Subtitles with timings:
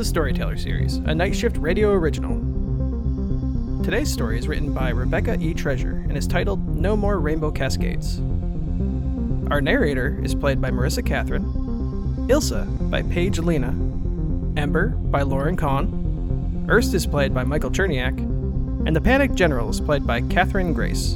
[0.00, 2.32] The Storyteller series, a night shift radio original.
[3.84, 5.52] Today's story is written by Rebecca E.
[5.52, 8.18] Treasure and is titled No More Rainbow Cascades.
[9.50, 11.44] Our narrator is played by Marissa Kathrine,
[12.28, 13.72] Ilsa by Paige Alena,
[14.58, 18.18] Ember by Lauren Kong, Urst is played by Michael Cherniak,
[18.86, 21.14] and the Panic General is played by Catherine Grace.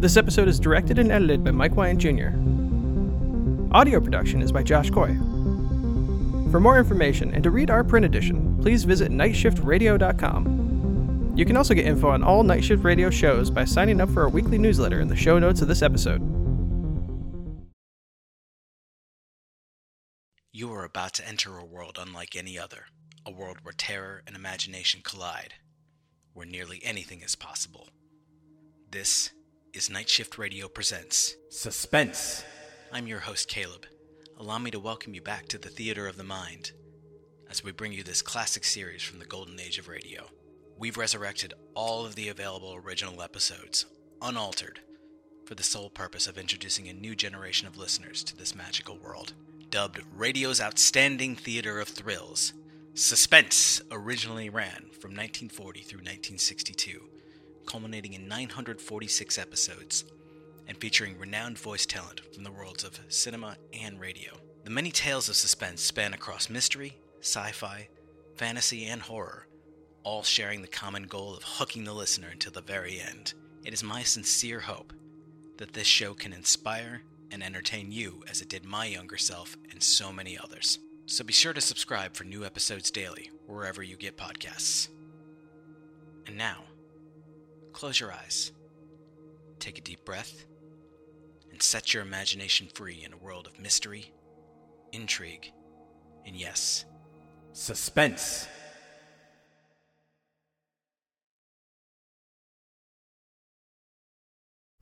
[0.00, 2.28] This episode is directed and edited by Mike Wyatt Jr.
[3.76, 5.18] Audio production is by Josh Coy.
[6.50, 11.32] For more information and to read our print edition, please visit nightshiftradio.com.
[11.36, 14.22] You can also get info on all Night Shift Radio shows by signing up for
[14.22, 16.22] our weekly newsletter in the show notes of this episode.
[20.52, 22.86] You are about to enter a world unlike any other,
[23.26, 25.54] a world where terror and imagination collide,
[26.32, 27.90] where nearly anything is possible.
[28.90, 29.30] This
[29.74, 32.44] is Night Shift Radio Presents Suspense.
[32.90, 33.84] I'm your host, Caleb.
[34.38, 36.72] Allow me to welcome you back to the Theater of the Mind
[37.48, 40.26] as we bring you this classic series from the golden age of radio.
[40.76, 43.86] We've resurrected all of the available original episodes,
[44.20, 44.80] unaltered,
[45.46, 49.32] for the sole purpose of introducing a new generation of listeners to this magical world.
[49.70, 52.52] Dubbed radio's outstanding theater of thrills,
[52.92, 57.08] Suspense originally ran from 1940 through 1962,
[57.66, 60.04] culminating in 946 episodes
[60.68, 64.32] and featuring renowned voice talent from the worlds of cinema and radio.
[64.64, 67.88] The many tales of suspense span across mystery, sci fi,
[68.34, 69.46] fantasy, and horror,
[70.02, 73.34] all sharing the common goal of hooking the listener until the very end.
[73.64, 74.92] It is my sincere hope
[75.58, 79.82] that this show can inspire and entertain you as it did my younger self and
[79.82, 80.78] so many others.
[81.06, 84.88] So be sure to subscribe for new episodes daily, wherever you get podcasts.
[86.26, 86.64] And now,
[87.72, 88.50] close your eyes,
[89.60, 90.44] take a deep breath
[91.56, 94.12] and set your imagination free in a world of mystery,
[94.92, 95.50] intrigue,
[96.26, 96.84] and yes,
[97.54, 98.46] Suspense.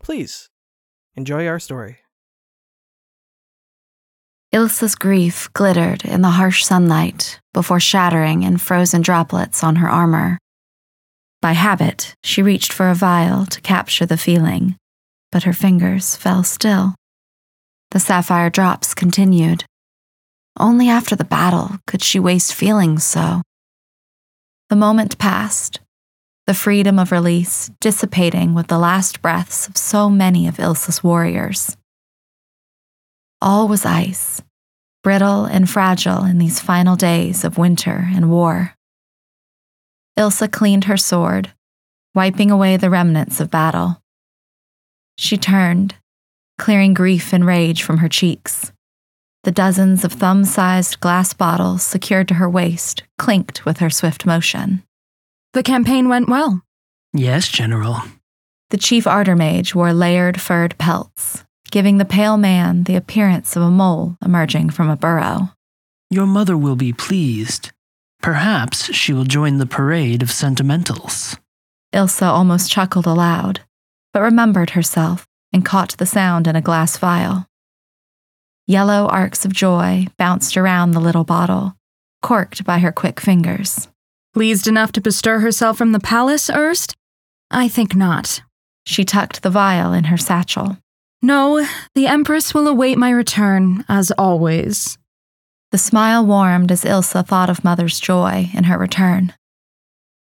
[0.02, 0.48] Please,
[1.14, 1.98] enjoy our story.
[4.50, 10.40] Ilsa's grief glittered in the harsh sunlight before shattering in frozen droplets on her armor.
[11.40, 14.76] By habit, she reached for a vial to capture the feeling,
[15.34, 16.94] but her fingers fell still.
[17.90, 19.64] The sapphire drops continued.
[20.60, 23.42] Only after the battle could she waste feelings so.
[24.70, 25.80] The moment passed,
[26.46, 31.76] the freedom of release dissipating with the last breaths of so many of Ilsa's warriors.
[33.42, 34.40] All was ice,
[35.02, 38.76] brittle and fragile in these final days of winter and war.
[40.16, 41.52] Ilsa cleaned her sword,
[42.14, 44.00] wiping away the remnants of battle.
[45.16, 45.94] She turned,
[46.58, 48.72] clearing grief and rage from her cheeks.
[49.44, 54.24] The dozens of thumb sized glass bottles secured to her waist clinked with her swift
[54.24, 54.82] motion.
[55.52, 56.62] The campaign went well.
[57.12, 57.98] Yes, General.
[58.70, 63.70] The chief artermage wore layered furred pelts, giving the pale man the appearance of a
[63.70, 65.50] mole emerging from a burrow.
[66.10, 67.70] Your mother will be pleased.
[68.22, 71.36] Perhaps she will join the parade of sentimentals.
[71.92, 73.60] Ilsa almost chuckled aloud,
[74.14, 77.46] but remembered herself and caught the sound in a glass vial.
[78.66, 81.76] Yellow arcs of joy bounced around the little bottle,
[82.22, 83.88] corked by her quick fingers.
[84.32, 86.94] Pleased enough to bestir herself from the palace, Urst?
[87.50, 88.40] I think not.
[88.86, 90.78] She tucked the vial in her satchel.
[91.20, 94.96] No, the Empress will await my return, as always.
[95.72, 99.34] The smile warmed as Ilsa thought of Mother's joy in her return.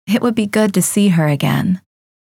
[0.06, 1.80] It would be good to see her again,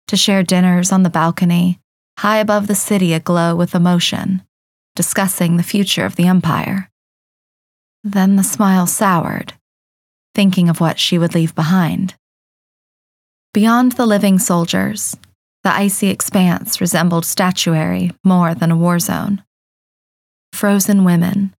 [0.08, 1.80] to share dinners on the balcony,
[2.20, 4.44] high above the city aglow with emotion,
[4.96, 6.90] discussing the future of the Empire.
[8.04, 9.54] Then the smile soured,
[10.36, 12.16] thinking of what she would leave behind.
[13.54, 15.16] Beyond the living soldiers,
[15.64, 19.44] the icy expanse resembled statuary more than a war zone.
[20.52, 21.54] Frozen women,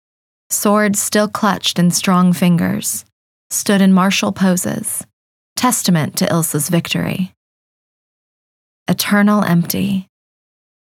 [0.50, 3.06] swords still clutched in strong fingers,
[3.50, 5.06] stood in martial poses,
[5.56, 7.33] testament to Ilsa's victory.
[8.88, 10.10] Eternal empty,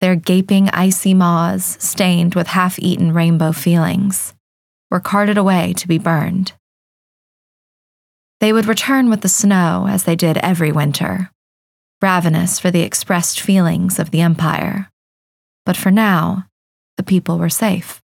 [0.01, 4.35] their gaping icy maws stained with half eaten rainbow feelings,
[4.91, 6.53] were carted away to be burned.
[8.41, 11.31] They would return with the snow as they did every winter,
[12.03, 14.91] ravenous for the expressed feelings of the Empire.
[15.65, 16.47] But for now,
[16.97, 18.03] the people were safe.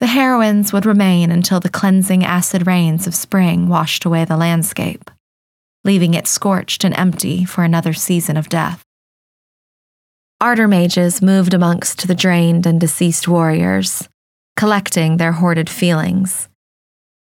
[0.00, 5.10] The heroines would remain until the cleansing acid rains of spring washed away the landscape,
[5.84, 8.82] leaving it scorched and empty for another season of death.
[10.42, 14.08] Artermages moved amongst the drained and deceased warriors,
[14.56, 16.48] collecting their hoarded feelings,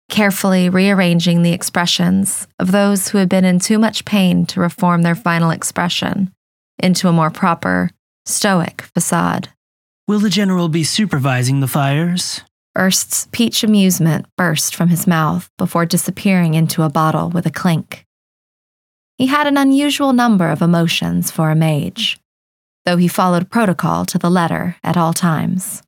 [0.08, 5.02] carefully rearranging the expressions of those who had been in too much pain to reform
[5.02, 6.32] their final expression
[6.78, 7.90] into a more proper,
[8.26, 9.48] stoic facade.
[10.06, 12.42] Will the general be supervising the fires?
[12.78, 18.05] Urst's peach amusement burst from his mouth before disappearing into a bottle with a clink.
[19.18, 22.18] He had an unusual number of emotions for a mage,
[22.84, 25.82] though he followed protocol to the letter at all times.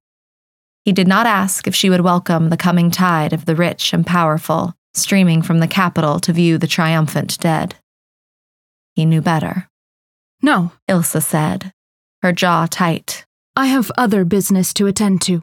[0.85, 4.07] He did not ask if she would welcome the coming tide of the rich and
[4.07, 7.77] powerful streaming from the capital to view the triumphant dead.
[8.95, 9.69] He knew better.
[10.43, 11.73] No, Ilsa said,
[12.23, 13.25] her jaw tight.
[13.55, 15.43] I have other business to attend to.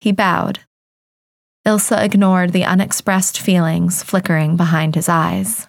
[0.00, 0.60] He bowed.
[1.66, 5.68] Ilsa ignored the unexpressed feelings flickering behind his eyes.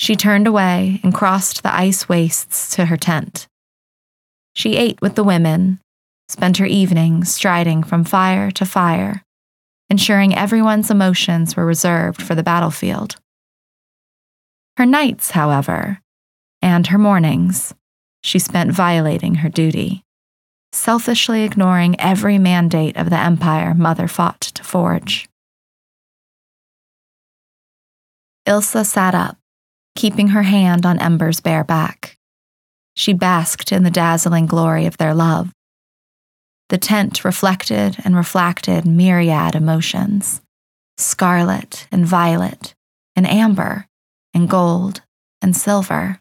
[0.00, 3.46] She turned away and crossed the ice wastes to her tent.
[4.54, 5.78] She ate with the women,
[6.26, 9.22] spent her evenings striding from fire to fire,
[9.90, 13.16] ensuring everyone's emotions were reserved for the battlefield.
[14.78, 16.00] Her nights, however,
[16.62, 17.74] and her mornings,
[18.22, 20.02] she spent violating her duty,
[20.72, 25.28] selfishly ignoring every mandate of the empire Mother fought to forge.
[28.48, 29.36] Ilsa sat up,
[30.00, 32.16] keeping her hand on Ember's bare back.
[32.96, 35.52] She basked in the dazzling glory of their love.
[36.70, 40.40] The tent reflected and reflected myriad emotions
[40.96, 42.74] scarlet and violet,
[43.14, 43.86] and amber,
[44.32, 45.02] and gold,
[45.42, 46.18] and silver.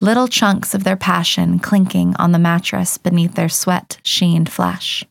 [0.00, 5.04] Little chunks of their passion clinking on the mattress beneath their sweat sheened flesh.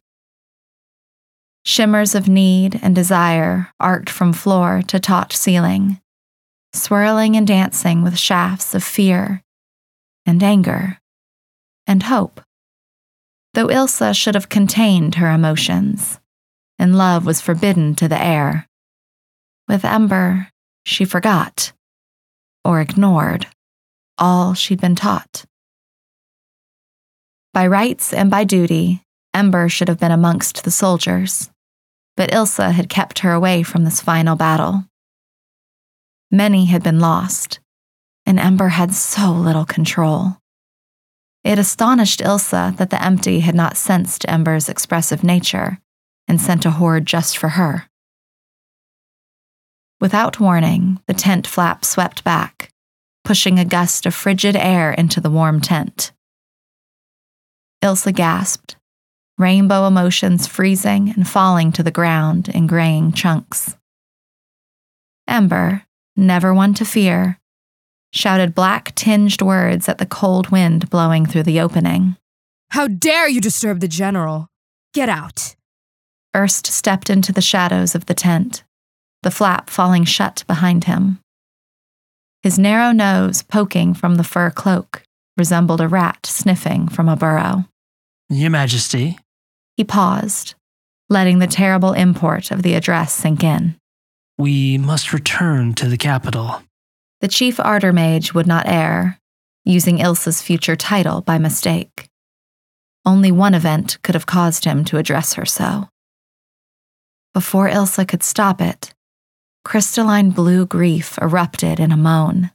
[1.64, 6.00] Shimmers of need and desire arced from floor to taut ceiling,
[6.74, 9.44] swirling and dancing with shafts of fear
[10.26, 11.00] and anger
[11.88, 12.42] and hope.
[13.54, 16.20] Though Ilsa should have contained her emotions,
[16.80, 18.68] and love was forbidden to the air,
[19.68, 20.48] with Ember,
[20.86, 21.74] she forgot
[22.64, 23.48] or ignored
[24.18, 25.46] all she'd been taught.
[27.54, 29.04] By rights and by duty,
[29.34, 31.50] Ember should have been amongst the soldiers,
[32.16, 34.86] but Ilsa had kept her away from this final battle.
[36.32, 37.60] Many had been lost,
[38.26, 40.38] and Ember had so little control.
[41.44, 45.80] It astonished Ilsa that the empty had not sensed Ember's expressive nature
[46.30, 47.90] and sent a horde just for her.
[50.00, 52.72] Without warning, the tent flap swept back,
[53.26, 56.14] pushing a gust of frigid air into the warm tent.
[57.84, 58.78] Ilsa gasped,
[59.38, 63.76] rainbow emotions freezing and falling to the ground in graying chunks.
[65.28, 67.40] Ember, never one to fear,
[68.14, 72.18] shouted black tinged words at the cold wind blowing through the opening.
[72.70, 74.48] How dare you disturb the general?
[74.94, 75.56] Get out.
[76.36, 78.64] Urst stepped into the shadows of the tent,
[79.24, 81.20] the flap falling shut behind him.
[82.44, 85.04] His narrow nose poking from the fur cloak
[85.38, 87.66] resembled a rat sniffing from a burrow.
[88.30, 89.18] Your Majesty.
[89.76, 90.56] He paused,
[91.10, 93.76] letting the terrible import of the address sink in.
[94.42, 96.64] We must return to the capital.
[97.20, 99.20] The chief Artermage would not err,
[99.66, 102.10] using Ilsa's future title by mistake.
[103.06, 105.90] Only one event could have caused him to address her so.
[107.36, 108.96] Before Ilsa could stop it,
[109.64, 112.50] crystalline blue grief erupted in a moan.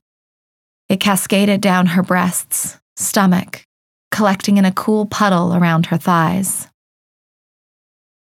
[0.88, 3.62] It cascaded down her breasts, stomach,
[4.10, 6.66] collecting in a cool puddle around her thighs.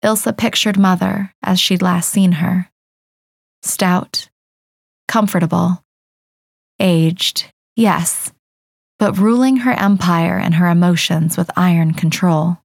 [0.02, 2.71] Ilsa pictured Mother as she'd last seen her
[3.62, 4.28] stout,
[5.08, 5.82] comfortable,
[6.78, 8.32] aged, yes,
[8.98, 12.58] but ruling her empire and her emotions with iron control.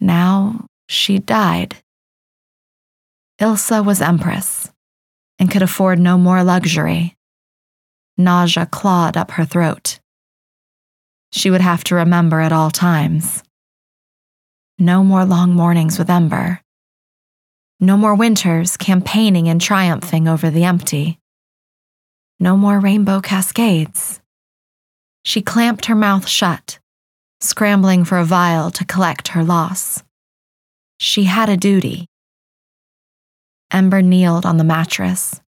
[0.00, 1.76] Now she died.
[3.40, 4.70] Ilsa was empress
[5.38, 7.16] and could afford no more luxury.
[8.16, 9.98] Nausea clawed up her throat.
[11.32, 13.42] She would have to remember at all times.
[14.78, 16.60] No more long mornings with Ember.
[17.84, 21.18] No more winters campaigning and triumphing over the empty.
[22.40, 24.22] No more rainbow cascades.
[25.22, 26.78] She clamped her mouth shut,
[27.42, 30.02] scrambling for a vial to collect her loss.
[30.98, 32.06] She had a duty.
[33.70, 35.42] Ember kneeled on the mattress,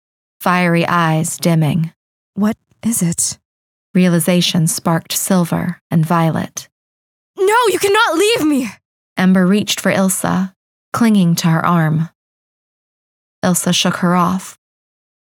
[0.41, 1.93] fiery eyes dimming.
[2.33, 3.37] What is it?
[3.93, 6.67] Realization sparked silver and violet.
[7.37, 8.71] No, you cannot leave me!
[9.17, 10.55] Ember reached for Ilsa,
[10.93, 12.09] clinging to her arm.
[13.43, 14.57] Ilsa shook her off,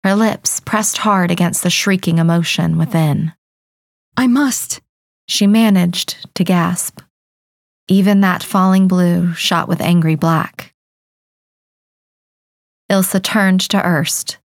[0.04, 3.34] her lips pressed hard against the shrieking emotion within.
[4.18, 4.82] I must.
[5.28, 7.01] She managed to gasp.
[7.88, 10.74] Even that falling blue shot with angry black.
[12.92, 14.38] Ilsa turned to Urst,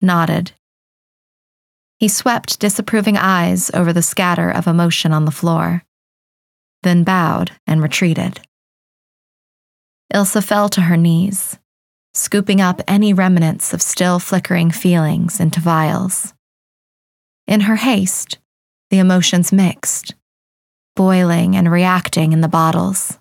[0.00, 0.52] nodded.
[1.98, 5.82] He swept disapproving eyes over the scatter of emotion on the floor,
[6.82, 8.40] then bowed and retreated.
[10.12, 11.58] Ilsa fell to her knees,
[12.14, 16.32] scooping up any remnants of still flickering feelings into vials.
[17.46, 18.38] In her haste,
[18.90, 20.14] the emotions mixed,
[20.94, 23.18] boiling and reacting in the bottles.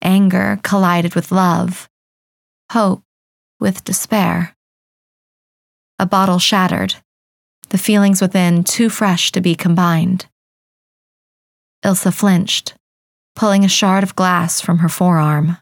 [0.00, 1.88] Anger collided with love,
[2.70, 3.02] hope
[3.58, 4.56] with despair.
[5.98, 6.94] A bottle shattered,
[7.70, 10.26] the feelings within too fresh to be combined.
[11.84, 12.74] Ilsa flinched,
[13.34, 15.58] pulling a shard of glass from her forearm.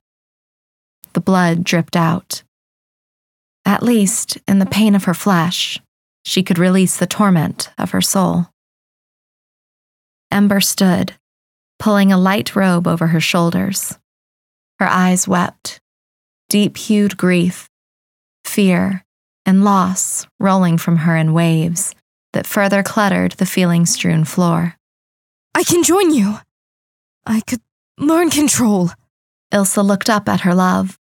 [1.16, 2.42] The blood dripped out.
[3.64, 5.80] At least, in the pain of her flesh,
[6.26, 8.48] she could release the torment of her soul.
[10.30, 11.14] Ember stood,
[11.78, 13.98] pulling a light robe over her shoulders.
[14.78, 15.80] Her eyes wept,
[16.50, 17.70] deep hued grief,
[18.44, 19.02] fear,
[19.46, 21.94] and loss rolling from her in waves
[22.34, 24.76] that further cluttered the feeling strewn floor.
[25.54, 26.40] I can join you.
[27.24, 27.62] I could
[27.96, 28.90] learn control.
[29.50, 30.98] Ilsa looked up at her love.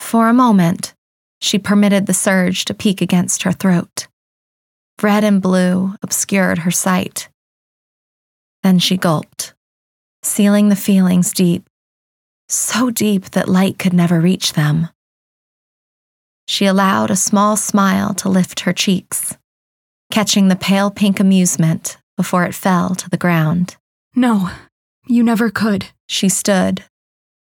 [0.00, 0.94] For a moment,
[1.40, 4.08] she permitted the surge to peek against her throat.
[5.00, 7.28] Red and blue obscured her sight.
[8.62, 9.54] Then she gulped,
[10.22, 11.64] sealing the feelings deep,
[12.48, 14.88] so deep that light could never reach them.
[16.46, 19.36] She allowed a small smile to lift her cheeks,
[20.10, 23.76] catching the pale pink amusement before it fell to the ground.
[24.14, 24.50] No,
[25.06, 25.86] you never could.
[26.08, 26.84] She stood,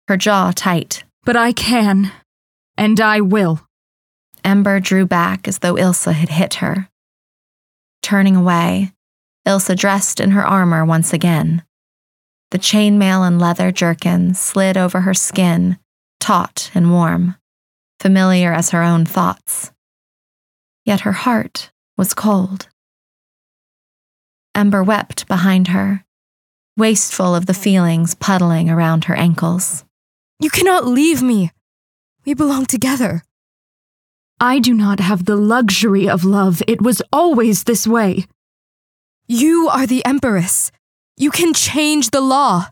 [0.08, 1.04] her jaw tight.
[1.24, 2.12] But I can,
[2.78, 3.62] and I will.
[4.44, 6.90] Ember drew back as though Ilsa had hit her.
[8.02, 8.94] Turning away,
[9.48, 11.64] Ilsa dressed in her armor once again.
[12.52, 15.78] The chainmail and leather jerkin slid over her skin,
[16.20, 17.36] taut and warm
[18.00, 19.72] familiar as her own thoughts.
[20.86, 22.70] Yet her heart was cold.
[24.56, 26.04] Ember wept behind her,
[26.76, 29.84] wasteful of the feelings puddling around her ankles.
[30.40, 31.52] You cannot leave me.
[32.28, 33.24] We belong together.
[34.38, 36.62] I do not have the luxury of love.
[36.68, 38.26] It was always this way.
[39.30, 40.70] You are the Empress.
[41.16, 42.68] You can change the law.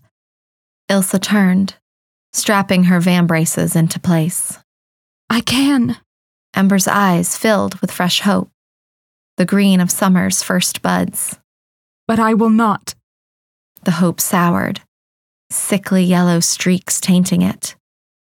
[0.92, 1.76] Ilsa turned,
[2.34, 4.60] strapping her vambraces into place.
[5.30, 6.00] I can.
[6.54, 8.50] Ember's eyes filled with fresh hope,
[9.38, 11.40] the green of summer's first buds.
[12.10, 12.94] But I will not.
[13.86, 14.82] The hope soured,
[15.50, 17.78] sickly yellow streaks tainting it,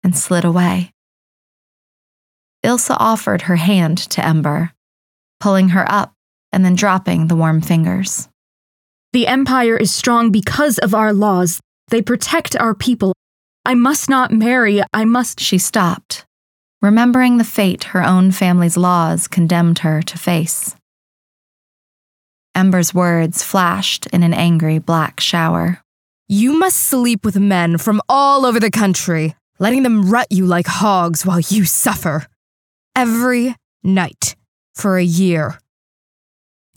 [0.04, 0.92] and slid away.
[2.66, 4.72] Ilsa offered her hand to Ember,
[5.40, 6.14] pulling her up
[6.52, 8.28] and then dropping the warm fingers.
[9.14, 11.60] The Empire is strong because of our laws.
[11.90, 13.14] They protect our people.
[13.66, 14.82] I must not marry.
[14.94, 15.40] I must.
[15.40, 16.26] She stopped,
[16.82, 20.76] remembering the fate her own family's laws condemned her to face.
[22.54, 25.82] Ember's words flashed in an angry black shower.
[26.28, 30.68] You must sleep with men from all over the country, letting them rut you like
[30.68, 32.28] hogs while you suffer.
[32.98, 34.38] Every night
[34.74, 35.60] for a year.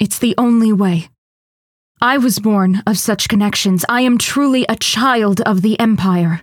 [0.01, 1.11] It's the only way.
[2.01, 3.85] I was born of such connections.
[3.89, 6.43] I am truly a child of the Empire.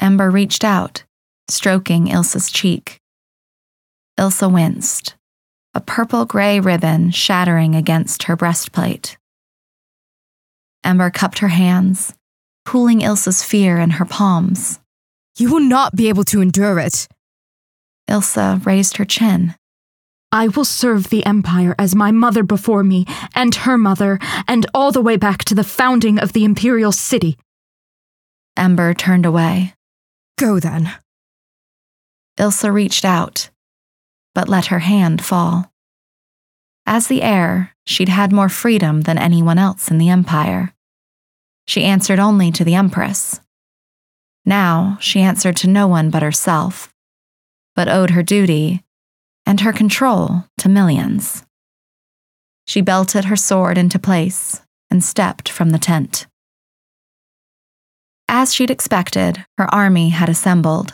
[0.00, 1.04] Ember reached out,
[1.48, 2.98] stroking Ilsa's cheek.
[4.18, 5.14] Ilsa winced,
[5.74, 9.18] a purple gray ribbon shattering against her breastplate.
[10.82, 12.14] Ember cupped her hands,
[12.64, 14.80] cooling Ilsa's fear in her palms.
[15.36, 17.08] You will not be able to endure it.
[18.10, 19.54] Ilsa raised her chin.
[20.32, 24.92] I will serve the Empire as my mother before me, and her mother, and all
[24.92, 27.36] the way back to the founding of the Imperial City.
[28.56, 29.74] Ember turned away.
[30.38, 30.92] Go then.
[32.38, 33.50] Ilsa reached out,
[34.34, 35.70] but let her hand fall.
[36.86, 40.74] As the heir, she'd had more freedom than anyone else in the Empire.
[41.66, 43.40] She answered only to the Empress.
[44.44, 46.92] Now she answered to no one but herself,
[47.80, 48.84] but owed her duty
[49.46, 51.46] and her control to millions.
[52.66, 54.60] She belted her sword into place
[54.90, 56.26] and stepped from the tent.
[58.28, 60.92] As she'd expected, her army had assembled.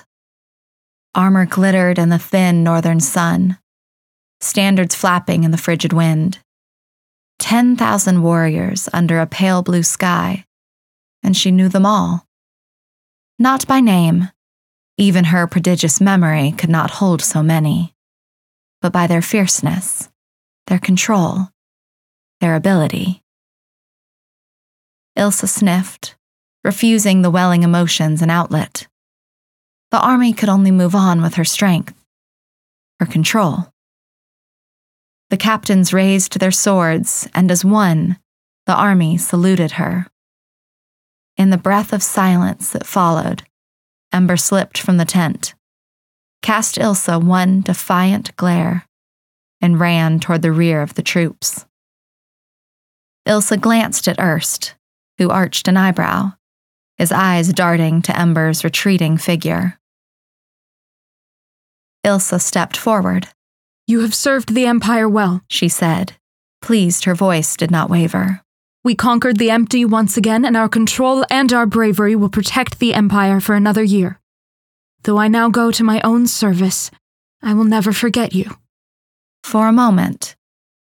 [1.13, 3.59] Armor glittered in the thin northern sun,
[4.41, 6.39] standards flapping in the frigid wind.
[7.41, 10.45] 10,000 warriors under a pale blue sky,
[11.25, 12.29] and she knew them all.
[13.41, 14.29] Not by name,
[14.99, 17.95] even her prodigious memory could not hold so many,
[18.81, 20.09] but by their fierceness,
[20.67, 21.49] their control,
[22.41, 23.23] their ability.
[25.17, 26.17] Ilsa sniffed,
[26.65, 28.87] refusing the welling emotions an outlet.
[29.91, 31.95] The army could only move on with her strength.
[32.99, 33.73] her control.
[35.29, 38.19] The captains raised their swords, and as one,
[38.65, 40.07] the army saluted her.
[41.37, 43.43] In the breath of silence that followed,
[44.17, 45.55] Ember slipped from the tent,
[46.41, 48.87] cast Ilsa one defiant glare,
[49.61, 51.67] and ran toward the rear of the troops.
[53.29, 54.73] Ilsa glanced at Urst,
[55.19, 56.33] who arched an eyebrow,
[56.97, 59.79] his eyes darting to Ember's retreating figure.
[62.03, 63.29] Ilsa stepped forward.
[63.87, 66.15] You have served the Empire well, she said,
[66.63, 68.41] pleased her voice did not waver.
[68.87, 72.95] We conquered the empty once again, and our control and our bravery will protect the
[72.95, 74.21] Empire for another year.
[75.03, 76.93] Though I now go to my own service,
[77.43, 78.49] I will never forget you.
[79.43, 80.37] For a moment,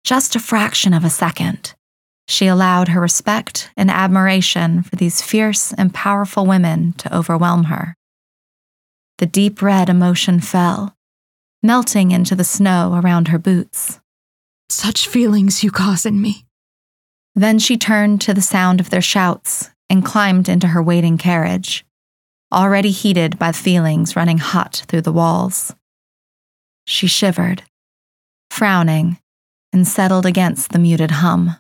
[0.03, 1.77] just a fraction of a second,
[2.27, 7.95] she allowed her respect and admiration for these fierce and powerful women to overwhelm her.
[9.19, 10.97] The deep red emotion fell,
[11.63, 14.01] melting into the snow around her boots.
[14.69, 16.44] Such feelings you cause in me.
[17.35, 21.85] Then she turned to the sound of their shouts and climbed into her waiting carriage,
[22.53, 25.75] already heated by feelings running hot through the walls.
[26.87, 27.65] She shivered,
[28.51, 29.19] frowning,
[29.73, 31.57] and settled against the muted hum.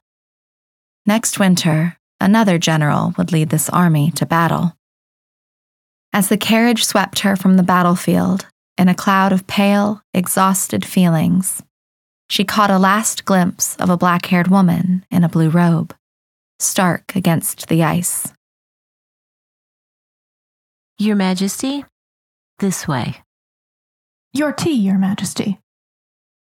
[1.07, 4.77] Next winter, another general would lead this army to battle.
[6.13, 8.47] As the carriage swept her from the battlefield
[8.79, 11.63] in a cloud of pale, exhausted feelings,
[12.29, 15.95] she caught a last glimpse of a black haired woman in a blue robe,
[16.59, 18.33] stark against the ice.
[20.99, 21.85] Your Majesty,
[22.61, 23.17] this way.
[24.33, 25.59] Your tea, Your Majesty.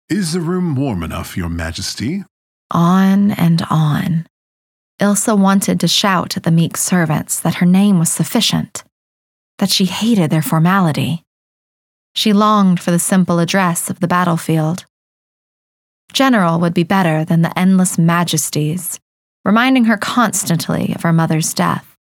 [0.10, 2.24] Is the room warm enough, Your Majesty?
[2.71, 4.28] On and on.
[5.02, 8.84] Ilsa wanted to shout at the meek servants that her name was sufficient,
[9.58, 11.23] that she hated their formality.
[12.13, 14.86] She longed for the simple address of the battlefield.
[16.15, 19.01] General would be better than the endless majesties,
[19.43, 21.97] reminding her constantly of her mother's death,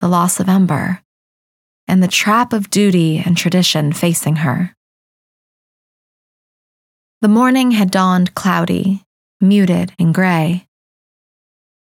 [0.00, 1.02] the loss of Ember,
[1.86, 4.74] and the trap of duty and tradition facing her.
[7.20, 9.04] The morning had dawned cloudy,
[9.40, 10.66] muted and gray.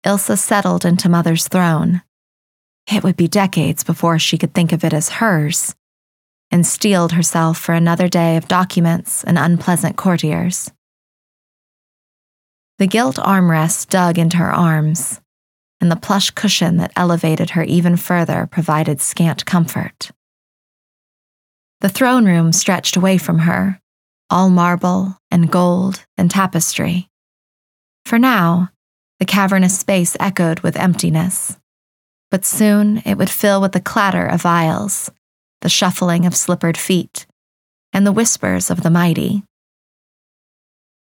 [0.04, 2.02] Ilsa settled into Mother's throne.
[2.92, 5.76] It would be decades before she could think of it as hers,
[6.50, 10.72] and steeled herself for another day of documents and unpleasant courtiers.
[12.78, 15.20] The gilt armrest dug into her arms,
[15.80, 20.12] and the plush cushion that elevated her even further provided scant comfort.
[21.80, 23.80] The throne room stretched away from her,
[24.30, 27.08] all marble and gold and tapestry.
[28.04, 28.70] For now,
[29.18, 31.56] the cavernous space echoed with emptiness.
[32.30, 35.10] But soon it would fill with the clatter of vials,
[35.62, 37.26] the shuffling of slippered feet,
[37.92, 39.42] and the whispers of the mighty.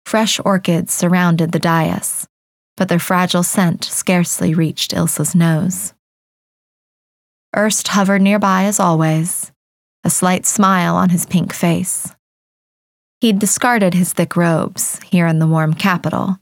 [0.05, 2.27] Fresh orchids surrounded the dais,
[2.77, 5.95] but their fragile scent scarcely reached Ilsa's nose.
[7.55, 9.53] Urst hovered nearby as always,
[10.05, 12.15] a slight smile on his pink face.
[13.21, 16.39] He'd discarded his thick robes here in the warm capital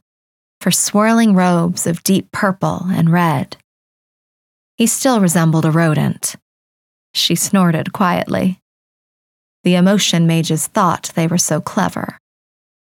[0.61, 3.57] for swirling robes of deep purple and red.
[4.77, 6.37] He still resembled a rodent.
[7.12, 8.61] She snorted quietly.
[9.64, 12.18] The emotion mages thought they were so clever,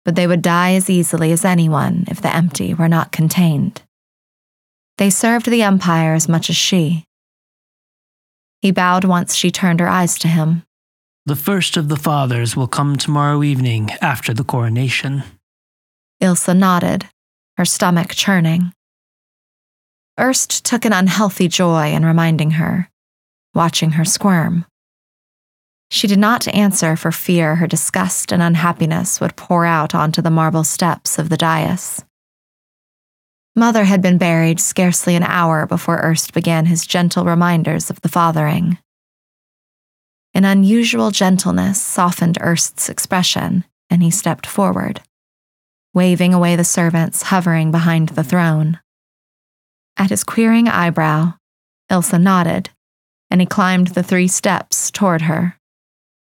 [0.05, 3.83] but they would die as easily as anyone if the empty were not contained.
[4.99, 7.05] They served the Empire as much as she.
[8.61, 10.63] He bowed once she turned her eyes to him.
[11.27, 15.23] The first of the fathers will come tomorrow evening after the coronation.
[16.23, 17.09] Ilsa nodded,
[17.57, 18.73] her stomach churning.
[20.19, 22.89] Urst took an unhealthy joy in reminding her,
[23.55, 24.65] watching her squirm.
[25.95, 30.29] She did not answer for fear her disgust and unhappiness would pour out onto the
[30.29, 32.05] marble steps of the dais.
[33.55, 38.09] Mother had been buried scarcely an hour before Urst began his gentle reminders of the
[38.09, 38.77] fathering.
[40.35, 45.01] An unusual gentleness softened Urst's expression, and he stepped forward
[45.95, 48.81] waving away the servants hovering behind the throne.
[49.97, 51.35] At his queering eyebrow,
[51.89, 52.71] Ilsa nodded,
[53.31, 55.57] and he climbed the three steps toward her.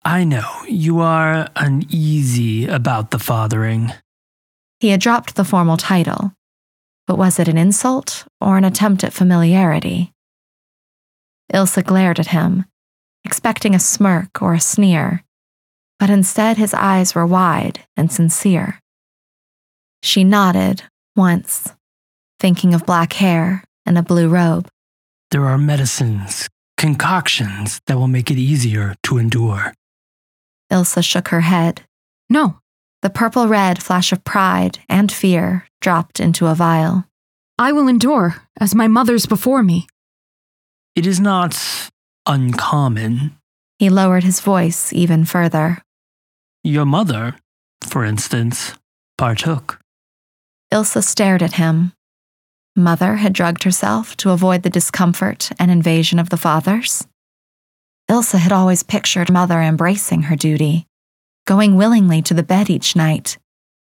[0.08, 3.92] I know you are uneasy about the fathering.
[4.80, 6.32] He had dropped the formal title,
[7.06, 10.14] but was it an insult or an attempt at familiarity?
[11.52, 12.64] Ilsa glared at him,
[13.22, 15.24] expecting a smirk or a sneer,
[15.98, 18.80] but instead his eyes were wide and sincere.
[20.02, 20.84] She nodded
[21.16, 21.74] once,
[22.40, 24.70] thinking of black hair and a blue robe.
[25.32, 29.74] There are medicines, concoctions that will make it easier to endure.
[30.70, 31.82] Ilsa shook her head,
[32.28, 32.58] No.
[33.00, 37.04] The purple red flash of pride and fear dropped into a vial.
[37.56, 39.86] I will endure, as my mothers before me.
[40.96, 41.56] It is not
[42.26, 43.36] uncommon.
[43.78, 45.78] He lowered his voice even further.
[46.64, 47.36] Your mother,
[47.86, 48.74] for instance,
[49.16, 49.78] partook.
[50.72, 51.92] Ilsa stared at him.
[52.74, 57.06] Mother had drugged herself to avoid the discomfort and invasion of the fathers.
[58.10, 60.86] Ilsa had always pictured Mother embracing her duty,
[61.46, 63.36] going willingly to the bed each night,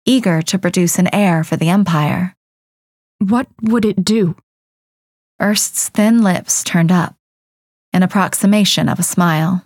[0.06, 2.36] eager to produce an heir for the Empire.
[3.19, 4.36] What would it do?
[5.41, 7.15] Urst's thin lips turned up,
[7.91, 9.65] an approximation of a smile.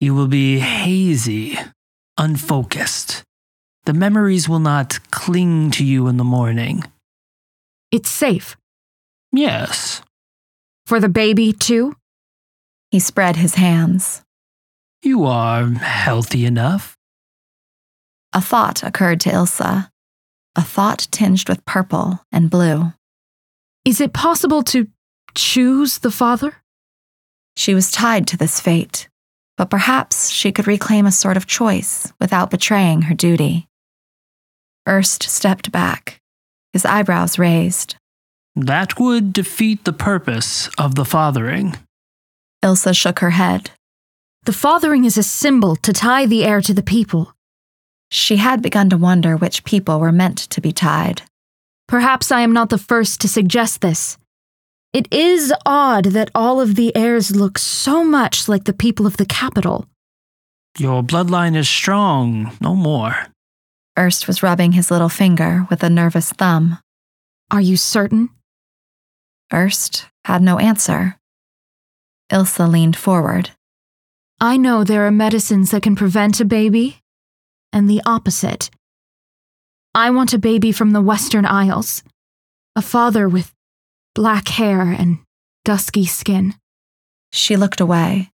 [0.00, 1.58] You will be hazy,
[2.18, 3.22] unfocused.
[3.84, 6.82] The memories will not cling to you in the morning.
[7.92, 8.56] It's safe.
[9.32, 10.02] Yes.
[10.86, 11.94] For the baby, too?
[12.96, 14.22] He spread his hands.
[15.02, 16.96] You are healthy enough.
[18.32, 19.90] A thought occurred to Ilsa,
[20.56, 22.94] a thought tinged with purple and blue.
[23.84, 24.88] Is it possible to
[25.34, 26.54] choose the father?
[27.54, 29.10] She was tied to this fate,
[29.58, 33.68] but perhaps she could reclaim a sort of choice without betraying her duty.
[34.88, 36.22] Urst stepped back,
[36.72, 37.96] his eyebrows raised.
[38.54, 41.76] That would defeat the purpose of the fathering.
[42.66, 43.70] Ilsa shook her head.
[44.44, 47.32] The fathering is a symbol to tie the heir to the people.
[48.10, 51.22] She had begun to wonder which people were meant to be tied.
[51.86, 54.18] Perhaps I am not the first to suggest this.
[54.92, 59.16] It is odd that all of the heirs look so much like the people of
[59.16, 59.86] the capital.
[60.78, 63.14] Your bloodline is strong, no more.
[63.96, 66.78] Urst was rubbing his little finger with a nervous thumb.
[67.50, 68.30] Are you certain?
[69.52, 71.16] Urst had no answer.
[72.30, 73.50] Ilsa leaned forward.
[74.40, 76.98] I know there are medicines that can prevent a baby,
[77.72, 78.70] and the opposite.
[79.94, 82.02] I want a baby from the Western Isles,
[82.74, 83.54] a father with
[84.14, 85.18] black hair and
[85.64, 86.54] dusky skin.
[87.32, 88.30] She looked away,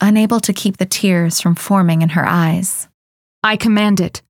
[0.00, 2.88] unable to keep the tears from forming in her eyes.
[3.42, 4.22] I command it.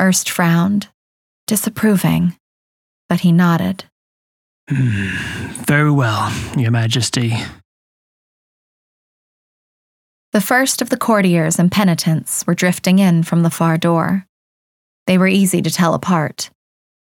[0.00, 0.88] Urst frowned,
[1.46, 2.36] disapproving,
[3.08, 3.84] but he nodded.
[4.68, 5.08] Hmm,
[5.64, 7.34] very well, Your Majesty.
[10.32, 14.26] The first of the courtiers and penitents were drifting in from the far door.
[15.06, 16.50] They were easy to tell apart.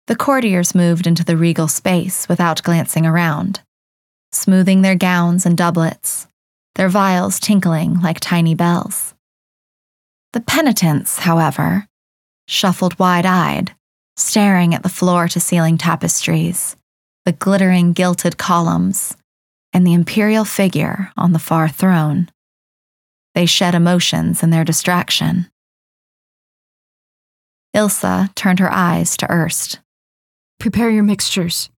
[0.07, 3.62] The courtiers moved into the regal space without glancing around,
[4.31, 6.29] smoothing their gowns and doublets,
[6.77, 9.14] their vials tinkling like tiny bells.
[10.33, 11.88] The penitents, however,
[12.46, 13.75] shuffled wide eyed,
[14.16, 16.77] staring at the floor to ceiling tapestries,
[17.25, 19.16] the glittering gilded columns,
[19.73, 22.29] and the imperial figure on the far throne.
[23.35, 25.51] They shed emotions in their distraction.
[27.75, 29.79] Ilsa turned her eyes to Urst.
[30.59, 31.71] Prepare your mixtures.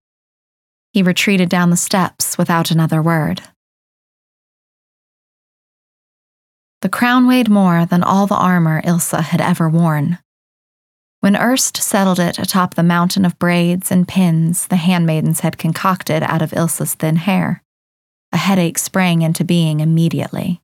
[0.91, 3.41] He retreated down the steps without another word.
[6.81, 10.17] The crown weighed more than all the armor Ilsa had ever worn.
[11.21, 16.23] When Urst settled it atop the mountain of braids and pins the handmaidens had concocted
[16.23, 17.63] out of Ilsa's thin hair,
[18.33, 20.62] a headache sprang into being immediately.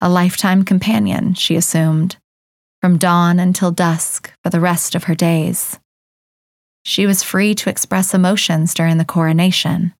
[0.00, 2.16] A lifetime companion, she assumed,
[2.80, 5.78] from dawn until dusk for the rest of her days.
[6.84, 9.94] She was free to express emotions during the coronation,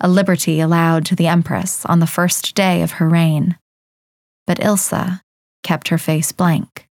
[0.00, 3.58] a liberty allowed to the Empress on the first day of her reign.
[4.46, 5.20] But Ilsa
[5.62, 6.88] kept her face blank.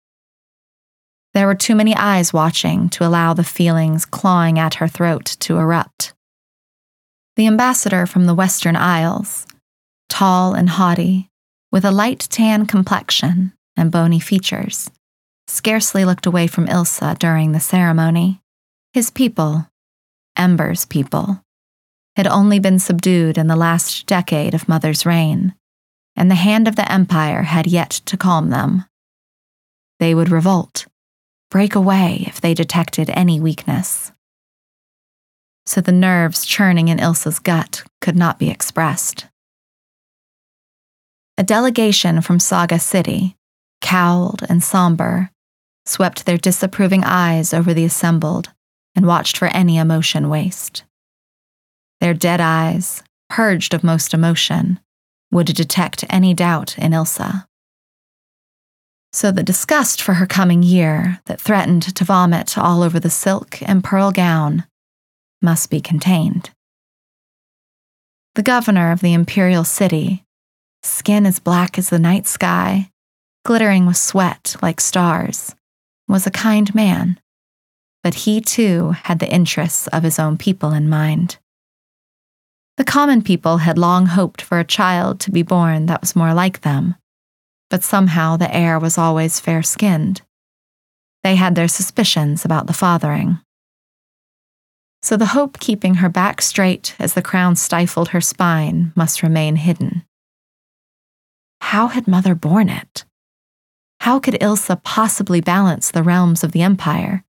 [1.35, 5.57] There were too many eyes watching to allow the feelings clawing at her throat to
[5.57, 6.13] erupt.
[7.35, 9.45] The ambassador from the Western Isles,
[10.09, 11.29] tall and haughty,
[11.75, 14.89] with a light tan complexion and bony features,
[15.45, 18.39] scarcely looked away from Ilsa during the ceremony.
[18.93, 19.67] His people,
[20.37, 21.43] Ember's people,
[22.15, 25.53] had only been subdued in the last decade of Mother's reign,
[26.15, 28.85] and the hand of the Empire had yet to calm them.
[29.99, 30.85] They would revolt,
[31.51, 34.13] break away if they detected any weakness.
[35.65, 39.25] So the nerves churning in Ilsa's gut could not be expressed.
[41.37, 43.35] A delegation from Saga City,
[43.81, 45.31] cowled and somber,
[45.85, 48.51] swept their disapproving eyes over the assembled
[48.95, 50.83] and watched for any emotion waste.
[51.99, 54.79] Their dead eyes, purged of most emotion,
[55.31, 57.45] would detect any doubt in Ilsa.
[59.11, 63.61] So the disgust for her coming year that threatened to vomit all over the silk
[63.61, 64.65] and pearl gown
[65.41, 66.49] must be contained.
[68.35, 70.24] The governor of the imperial city,
[70.85, 72.91] skin as black as the night sky,
[73.43, 75.55] glittering with sweat like stars,
[76.07, 77.19] was a kind man,
[78.03, 81.37] but he too had the interests of his own people in mind.
[82.77, 86.33] The common people had long hoped for a child to be born that was more
[86.33, 86.95] like them,
[87.69, 90.21] but somehow the heir was always fair skinned.
[91.23, 93.39] They had their suspicions about the fathering.
[95.01, 99.55] So the hope keeping her back straight as the crown stifled her spine must remain
[99.55, 100.03] hidden.
[101.69, 103.05] How had Mother borne it?
[104.01, 107.25] How could Ilsa possibly balance the realms of the Empire,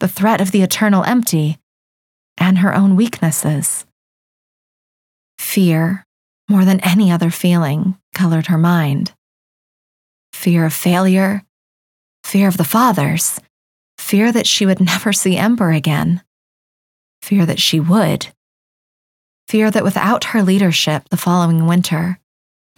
[0.00, 1.58] the threat of the eternal empty,
[2.36, 3.86] and her own weaknesses?
[5.38, 6.04] Fear,
[6.50, 9.12] more than any other feeling, colored her mind.
[10.32, 11.44] Fear of failure,
[12.24, 13.40] fear of the fathers,
[13.96, 16.22] fear that she would never see Ember again,
[17.22, 18.26] fear that she would,
[19.46, 22.18] fear that without her leadership the following winter,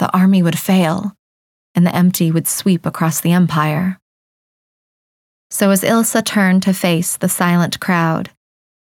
[0.01, 1.13] the army would fail
[1.75, 3.99] and the empty would sweep across the empire.
[5.51, 8.31] So as Ilsa turned to face the silent crowd,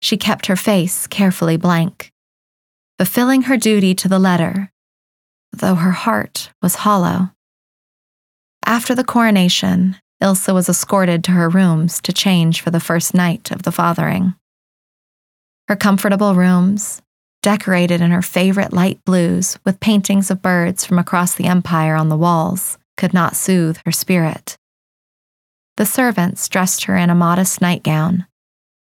[0.02, 2.12] she kept her face carefully blank,
[2.98, 4.72] fulfilling her duty to the letter,
[5.52, 7.30] though her heart was hollow.
[8.64, 13.52] After the coronation, Ilsa was escorted to her rooms to change for the first night
[13.52, 14.34] of the fathering.
[15.68, 17.00] Her comfortable rooms,
[17.46, 22.08] decorated in her favorite light blues with paintings of birds from across the empire on
[22.08, 24.56] the walls, could not soothe her spirit.
[25.76, 28.26] The servants dressed her in a modest nightgown,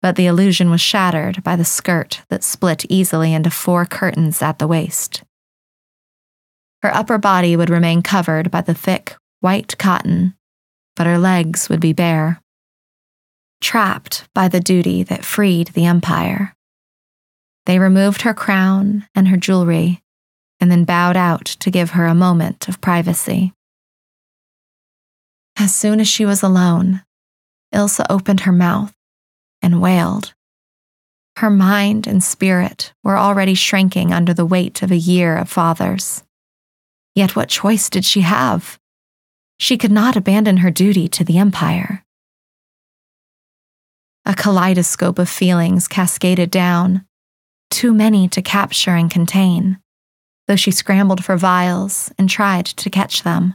[0.00, 4.61] but the illusion was shattered by the skirt that split easily into four curtains at
[4.61, 5.24] the waist.
[6.85, 10.37] Her upper body would remain covered by the thick, white cotton,
[10.94, 12.40] but her legs would be bare.
[13.61, 16.55] Trapped by the duty that freed the empire.
[17.66, 20.02] They removed her crown and her jewelry
[20.61, 23.52] and then bowed out to give her a moment of privacy.
[25.59, 27.02] As soon as she was alone,
[27.74, 28.94] Ilsa opened her mouth
[29.61, 30.35] and wailed.
[31.38, 36.22] Her mind and spirit were already shrinking under the weight of a year of fathers.
[37.14, 38.79] Yet what choice did she have?
[39.59, 42.05] She could not abandon her duty to the Empire.
[44.24, 47.07] A kaleidoscope of feelings cascaded down,
[47.70, 49.79] too many to capture and contain,
[50.46, 53.55] though she scrambled for vials and tried to catch them.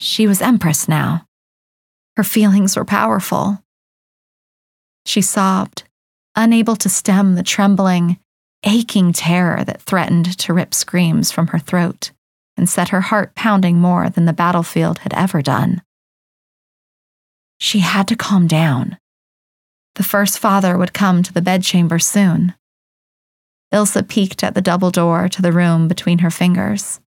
[0.00, 1.26] She was Empress now.
[2.16, 3.62] Her feelings were powerful.
[5.06, 5.84] She sobbed,
[6.34, 8.18] unable to stem the trembling,
[8.64, 12.12] aching terror that threatened to rip screams from her throat
[12.56, 15.82] and set her heart pounding more than the battlefield had ever done.
[17.58, 18.98] She had to calm down.
[19.94, 22.54] The first father would come to the bedchamber soon.
[23.72, 27.00] Ilsa peeked at the double door to the room between her fingers,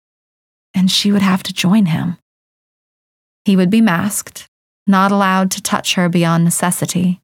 [0.74, 2.18] and she would have to join him.
[3.46, 4.48] He would be masked,
[4.86, 7.22] not allowed to touch her beyond necessity,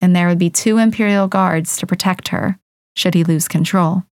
[0.00, 2.58] and there would be two Imperial guards to protect her
[2.94, 4.04] should he lose control.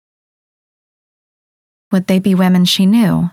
[1.93, 3.31] Would they be women she knew?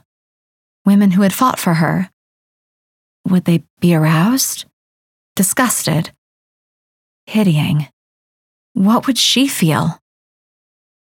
[0.85, 2.09] Women who had fought for her?
[3.27, 4.65] Would they be aroused?
[5.35, 6.11] Disgusted?
[7.27, 7.87] Pitying?
[8.73, 9.99] What would she feel?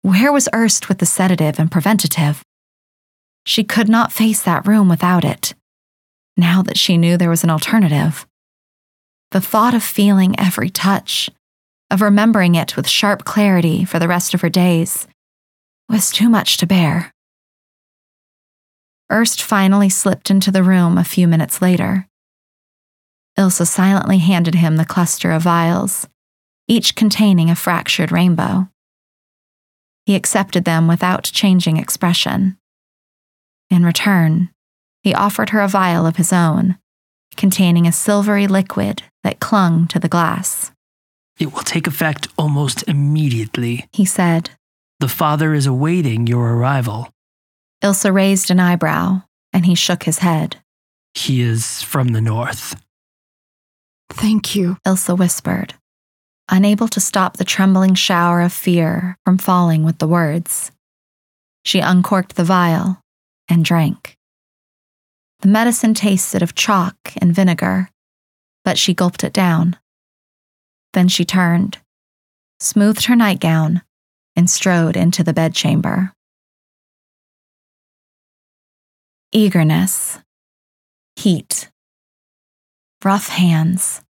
[0.01, 2.41] Where was Urst with the sedative and preventative?
[3.45, 5.53] She could not face that room without it,
[6.37, 8.25] now that she knew there was an alternative.
[9.31, 11.29] The thought of feeling every touch,
[11.91, 15.07] of remembering it with sharp clarity for the rest of her days,
[15.89, 17.11] was too much to bear.
[19.11, 22.07] Urst finally slipped into the room a few minutes later.
[23.37, 26.07] Ilsa silently handed him the cluster of vials,
[26.67, 28.69] each containing a fractured rainbow.
[30.09, 32.57] He accepted them without changing expression.
[33.69, 34.49] In return,
[35.03, 36.79] he offered her a vial of his own,
[37.37, 40.71] containing a silvery liquid that clung to the glass.
[41.37, 44.49] It will take effect almost immediately, he said.
[44.99, 47.13] The father is awaiting your arrival.
[47.83, 49.21] Ilsa raised an eyebrow,
[49.53, 50.59] and he shook his head.
[51.13, 52.81] He is from the north.
[54.09, 55.75] Thank you, Ilsa whispered
[56.49, 60.71] unable to stop the trembling shower of fear from falling with the words.
[61.63, 63.01] She uncorked the vial
[63.47, 64.17] and drank.
[65.41, 67.89] The medicine tasted of chalk and vinegar,
[68.65, 69.77] but she gulped it down.
[70.93, 71.77] Then she turned,
[72.59, 73.83] smoothed her nightgown,
[74.35, 76.13] and strode into the bedchamber.
[79.31, 80.19] Eagerness,
[81.15, 81.69] heat,
[83.03, 84.01] rough hands,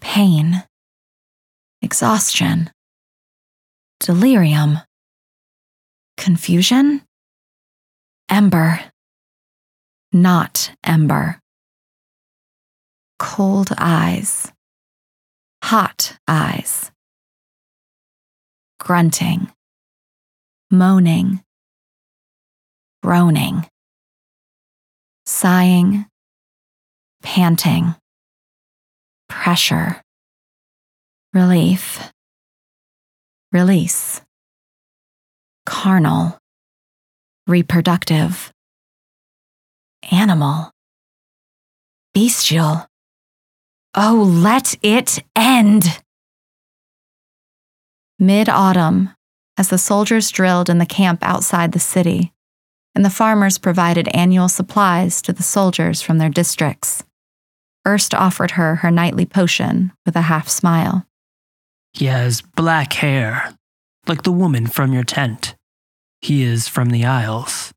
[0.00, 0.64] pain
[1.82, 2.70] exhaustion,
[4.00, 4.78] delirium,
[6.16, 7.02] confusion,
[8.28, 8.80] ember.
[10.12, 11.38] not ember.
[13.18, 14.52] Cold eyes,
[15.62, 16.90] hot eyes,
[18.78, 19.50] grunting,
[20.70, 21.42] moaning,
[23.02, 23.66] groaning,
[25.24, 26.06] sighing,
[27.22, 27.94] panting,
[29.28, 30.01] pressure,
[31.32, 32.12] relief,
[33.52, 34.20] release,
[35.64, 36.38] carnal,
[37.46, 38.52] reproductive,
[40.10, 40.70] animal,
[42.12, 42.86] bestial.
[43.94, 46.02] Oh, let it end!
[48.18, 49.10] Mid autumn,
[49.56, 52.32] as the soldiers drilled in the camp outside the city,
[52.94, 57.04] and the farmers provided annual supplies to the soldiers from their districts,
[57.86, 61.06] Urst offered her her nightly potion with a half smile.
[61.92, 63.54] He has black hair,
[64.06, 65.54] like the woman from your tent.
[66.20, 67.72] He is from the Isles.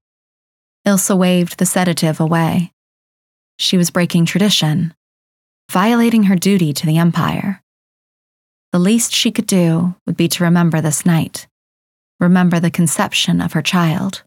[0.85, 2.71] Ilsa waved the sedative away.
[3.57, 4.93] She was breaking tradition,
[5.71, 7.61] violating her duty to the Empire.
[8.71, 11.47] The least she could do would be to remember this night,
[12.19, 14.23] remember the conception of her child.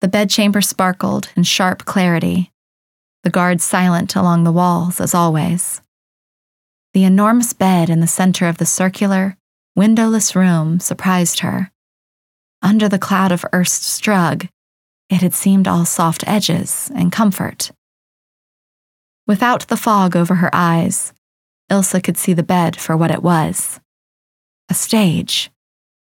[0.00, 2.52] The bedchamber sparkled in sharp clarity,
[3.24, 5.80] the guards silent along the walls as always.
[6.98, 9.36] The enormous bed in the center of the circular,
[9.76, 11.70] windowless room surprised her.
[12.60, 14.48] Under the cloud of Urst's drug,
[15.08, 17.70] it had seemed all soft edges and comfort.
[19.28, 21.12] Without the fog over her eyes,
[21.70, 23.78] Ilsa could see the bed for what it was
[24.68, 25.52] a stage,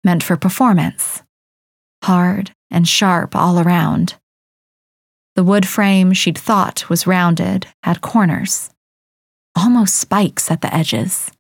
[0.04, 1.24] meant for performance,
[2.04, 4.14] hard and sharp all around.
[5.34, 8.70] The wood frame she'd thought was rounded had corners,
[9.56, 11.30] almost spikes at the edges,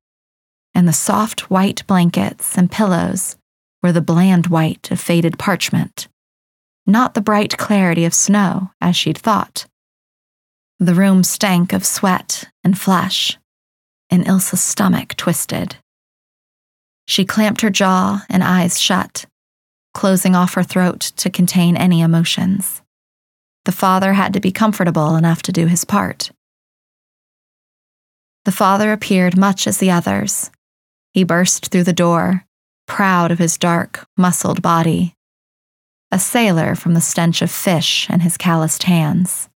[0.74, 3.36] and the soft white blankets and pillows
[3.82, 6.08] were the bland white of faded parchment,
[6.86, 9.66] not the bright clarity of snow as she'd thought.
[10.78, 13.38] The room stank of sweat and flesh,
[14.10, 15.76] and Ilsa's stomach twisted.
[17.06, 19.26] She clamped her jaw and eyes shut,
[19.94, 22.82] closing off her throat to contain any emotions.
[23.64, 26.30] The father had to be comfortable enough to do his part.
[28.46, 30.52] The father appeared much as the others.
[31.12, 32.46] He burst through the door,
[32.86, 35.16] proud of his dark, muscled body.
[36.12, 39.48] A sailor from the stench of fish and his calloused hands.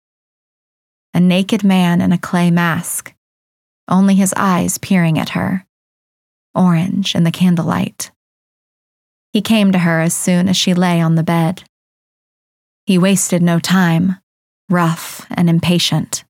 [1.14, 3.14] A naked man in a clay mask,
[3.86, 5.68] only his eyes peering at her,
[6.52, 8.10] orange in the candlelight.
[9.32, 11.62] He came to her as soon as she lay on the bed.
[12.86, 14.16] He wasted no time,
[14.68, 16.24] rough and impatient.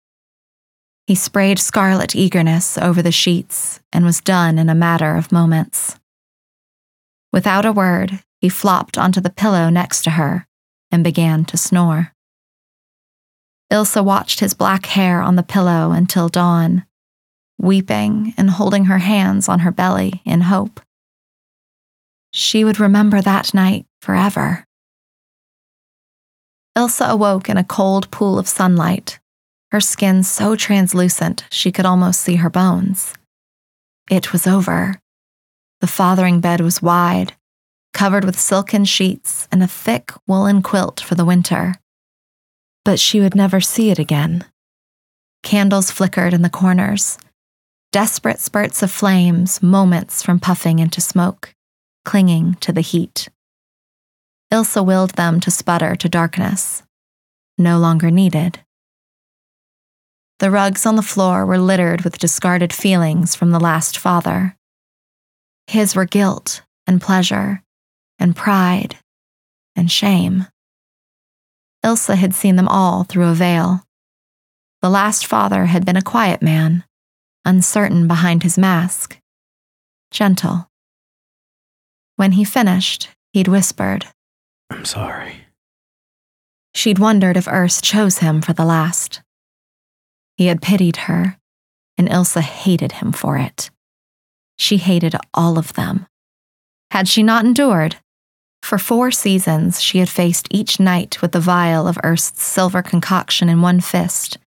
[1.11, 5.99] He sprayed scarlet eagerness over the sheets and was done in a matter of moments.
[7.33, 10.47] Without a word, he flopped onto the pillow next to her
[10.93, 12.13] and began to snore.
[13.73, 16.87] Ilsa watched his black hair on the pillow until dawn,
[17.59, 20.81] weeping and holding her hands on her belly in hope.
[22.33, 24.65] She would remember that night forever.
[26.79, 29.19] Ilsa awoke in a cold pool of sunlight,
[29.73, 33.15] her skin so translucent she could almost see her bones.
[34.11, 35.01] It was over.
[35.81, 37.35] The fathering bed was wide,
[37.93, 41.77] covered with silken sheets and a thick woolen quilt for the winter.
[42.85, 44.45] But she would never see it again.
[45.43, 47.19] Candles flickered in the corners,
[47.93, 51.55] desperate spurts of flames, moments from puffing into smoke,
[52.05, 53.29] clinging to the heat.
[54.53, 56.83] Ilsa willed them to sputter to darkness.
[57.57, 58.61] No longer needed.
[60.41, 64.57] The rugs on the floor were littered with discarded feelings from the last father.
[65.67, 67.63] His were guilt and pleasure
[68.19, 68.97] and pride
[69.77, 70.47] and shame.
[71.85, 73.85] Ilsa had seen them all through a veil.
[74.81, 76.85] The last father had been a quiet man,
[77.45, 79.19] uncertain behind his mask,
[80.11, 80.71] gentle.
[82.17, 84.07] When he finished, he'd whispered,
[84.71, 85.45] I'm sorry.
[86.75, 89.21] She'd wondered if Urst chose him for the last.
[90.41, 91.37] He had pitied her,
[91.99, 93.69] and Ilsa hated him for it.
[94.57, 96.07] She hated all of them.
[96.93, 97.97] Had she not endured?
[98.63, 103.51] For four seasons, she had faced each night with the vial of Urst's silver concoction
[103.51, 104.39] in one fist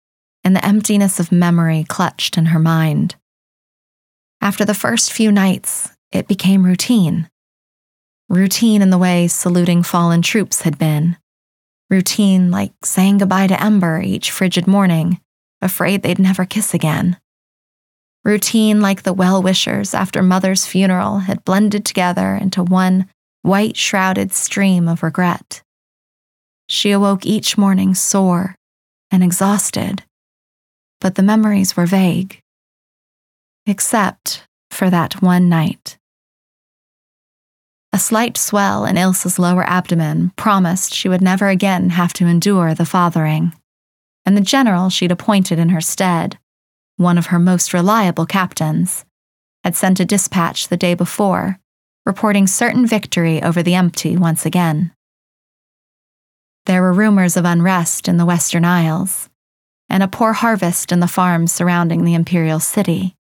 [0.44, 3.14] and the emptiness of memory clutched in her mind.
[4.42, 7.30] After the first few nights, it became routine
[8.30, 11.18] routine in the way saluting fallen troops had been,
[11.92, 15.20] routine like saying goodbye to Ember each frigid morning,
[15.64, 17.18] afraid they'd never kiss again.
[18.24, 23.08] Routine like the well wishers after Mother's funeral had blended together into one
[23.42, 25.62] white shrouded stream of regret.
[26.70, 28.56] She awoke each morning sore
[29.12, 30.04] and exhausted,
[31.02, 32.40] but the memories were vague.
[33.66, 35.98] Except for that one night.
[37.92, 42.74] A slight swell in Ilsa's lower abdomen promised she would never again have to endure
[42.74, 43.54] the fathering,
[44.26, 46.38] and the general she'd appointed in her stead,
[46.98, 49.06] one of her most reliable captains,
[49.64, 51.60] had sent a dispatch the day before,
[52.06, 54.92] reporting certain victory over the empty once again.
[56.66, 59.30] There were rumors of unrest in the Western Isles,
[59.90, 63.16] and a poor harvest in the farms surrounding the imperial city,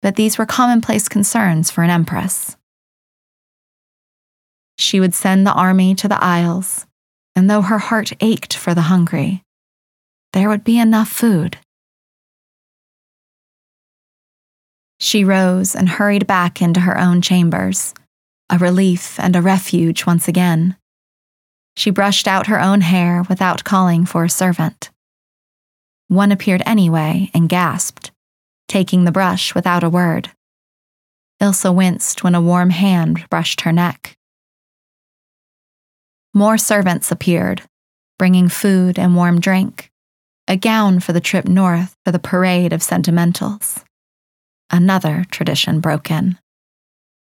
[0.00, 2.56] but these were commonplace concerns for an empress.
[4.78, 6.86] She would send the army to the Isles,
[7.36, 9.42] and though her heart ached for the hungry,
[10.32, 11.58] there would be enough food.
[14.98, 17.92] She rose and hurried back into her own chambers,
[18.48, 20.76] a relief and a refuge once again.
[21.76, 24.90] She brushed out her own hair without calling for a servant.
[26.08, 28.10] One appeared anyway and gasped,
[28.68, 30.30] taking the brush without a word.
[31.40, 34.16] Ilsa winced when a warm hand brushed her neck.
[36.34, 37.62] More servants appeared,
[38.18, 39.91] bringing food and warm drink,
[40.52, 43.82] a gown for the trip north for the parade of sentimentals.
[44.68, 46.38] Another tradition broken.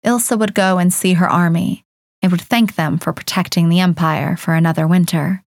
[0.04, 1.86] Ilsa would go and see her army
[2.24, 5.44] and would thank them for protecting the empire for another winter,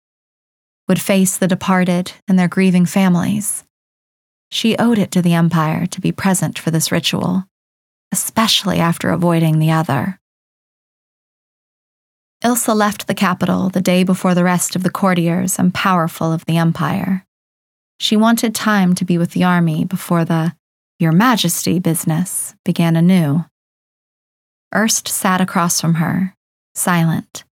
[0.86, 3.64] would face the departed and their grieving families.
[4.48, 7.46] She owed it to the empire to be present for this ritual,
[8.12, 10.20] especially after avoiding the other.
[12.44, 16.44] Ilsa left the capital the day before the rest of the courtiers and powerful of
[16.44, 17.26] the empire.
[18.02, 20.56] She wanted time to be with the army before the
[20.98, 23.44] Your Majesty business began anew.
[24.74, 26.34] Urst sat across from her,
[26.74, 27.44] silent.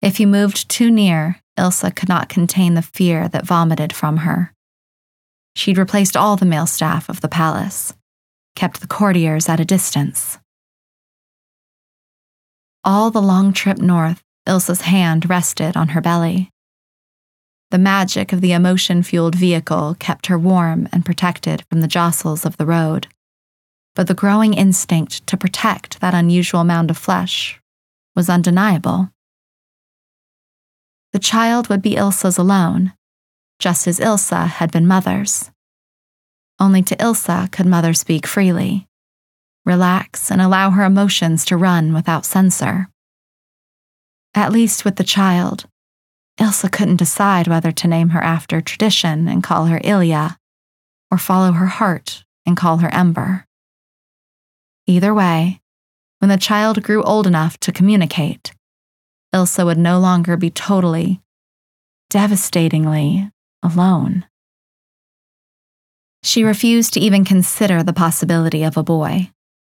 [0.00, 4.54] If he moved too near, Ilsa could not contain the fear that vomited from her.
[5.54, 7.92] She'd replaced all the male staff of the palace,
[8.54, 10.38] kept the courtiers at a distance.
[12.82, 16.50] All the long trip north, Ilsa's hand rested on her belly.
[17.70, 22.44] The magic of the emotion fueled vehicle kept her warm and protected from the jostles
[22.44, 23.08] of the road.
[23.94, 27.60] But the growing instinct to protect that unusual mound of flesh
[28.14, 29.10] was undeniable.
[31.12, 32.92] The child would be Ilsa's alone,
[33.58, 35.50] just as Ilsa had been mother's.
[36.60, 38.86] Only to Ilsa could mother speak freely
[39.66, 42.88] relax, and allow her emotions to run without censor.
[44.34, 45.66] At least with the child,
[46.38, 50.38] Ilsa couldn't decide whether to name her after tradition and call her Ilya,
[51.10, 53.46] or follow her heart and call her Ember.
[54.86, 55.60] Either way,
[56.18, 58.52] when the child grew old enough to communicate,
[59.34, 61.20] Ilsa would no longer be totally,
[62.10, 63.30] devastatingly
[63.62, 64.26] alone.
[66.22, 69.30] She refused to even consider the possibility of a boy.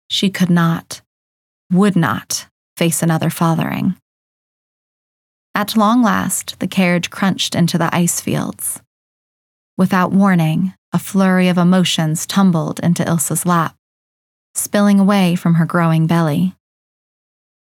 [0.09, 1.01] She could not,
[1.71, 3.95] would not, face another fathering.
[5.59, 8.81] At long last, the carriage crunched into the ice fields.
[9.75, 13.75] Without warning, a flurry of emotions tumbled into Ilsa's lap,
[14.55, 16.55] spilling away from her growing belly.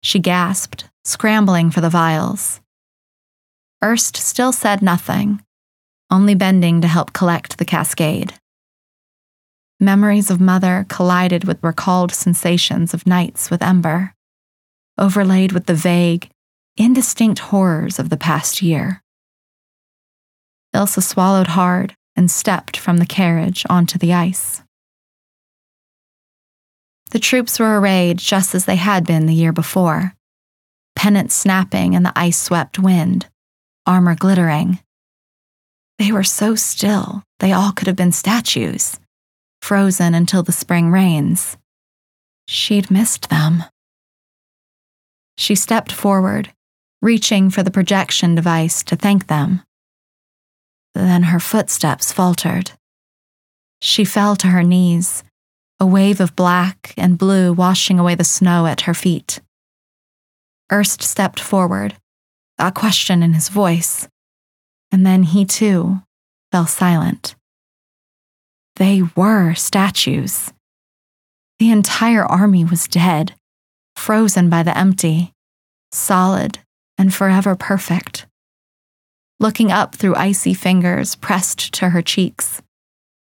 [0.01, 2.61] She gasped, scrambling for the vials.
[3.83, 5.43] Urst still said nothing,
[6.09, 8.35] only bending to help collect the cascade.
[9.81, 14.13] Memories of mother collided with recalled sensations of nights with Ember,
[14.97, 16.29] overlaid with the vague,
[16.77, 19.01] indistinct horrors of the past year.
[20.75, 24.61] Ilsa swallowed hard and stepped from the carriage onto the ice.
[27.11, 30.15] The troops were arrayed just as they had been the year before
[30.95, 33.27] pennants snapping in the ice swept wind,
[33.87, 34.77] armor glittering.
[35.97, 38.99] They were so still, they all could have been statues
[39.61, 41.57] frozen until the spring rains.
[42.47, 43.63] She'd missed them.
[45.37, 46.51] She stepped forward,
[47.01, 49.61] reaching for the projection device to thank them.
[50.93, 52.71] Then her footsteps faltered.
[53.81, 55.23] She fell to her knees,
[55.79, 59.39] a wave of black and blue washing away the snow at her feet.
[60.71, 61.95] Urst stepped forward,
[62.59, 64.07] a question in his voice,
[64.91, 66.01] and then he too
[66.51, 67.35] fell silent.
[68.75, 70.53] They were statues.
[71.57, 73.33] The entire army was dead,
[73.95, 75.33] frozen by the empty,
[75.91, 76.59] solid
[76.97, 78.25] and forever perfect.
[79.39, 82.61] Looking up through icy fingers pressed to her cheeks,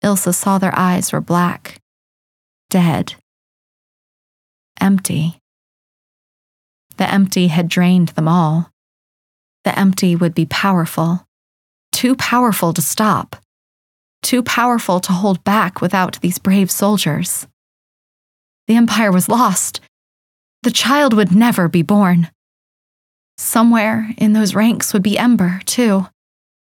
[0.04, 1.82] Ilsa saw their eyes were black,
[2.70, 3.16] dead,
[4.80, 5.40] empty.
[6.98, 8.72] The empty had drained them all.
[9.66, 11.26] The empty would be powerful,
[11.92, 13.36] too powerful to stop,
[14.22, 17.48] too powerful to hold back without these brave soldiers.
[18.68, 19.82] The Empire was lost.
[20.64, 22.30] The child would never be born.
[23.38, 26.08] Somewhere in those ranks would be Ember, too,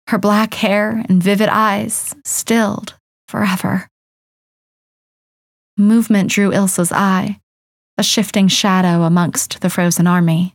[0.07, 2.95] her black hair and vivid eyes stilled
[3.27, 3.87] forever.
[5.77, 7.39] Movement drew Ilsa's eye,
[7.97, 10.53] a shifting shadow amongst the frozen army.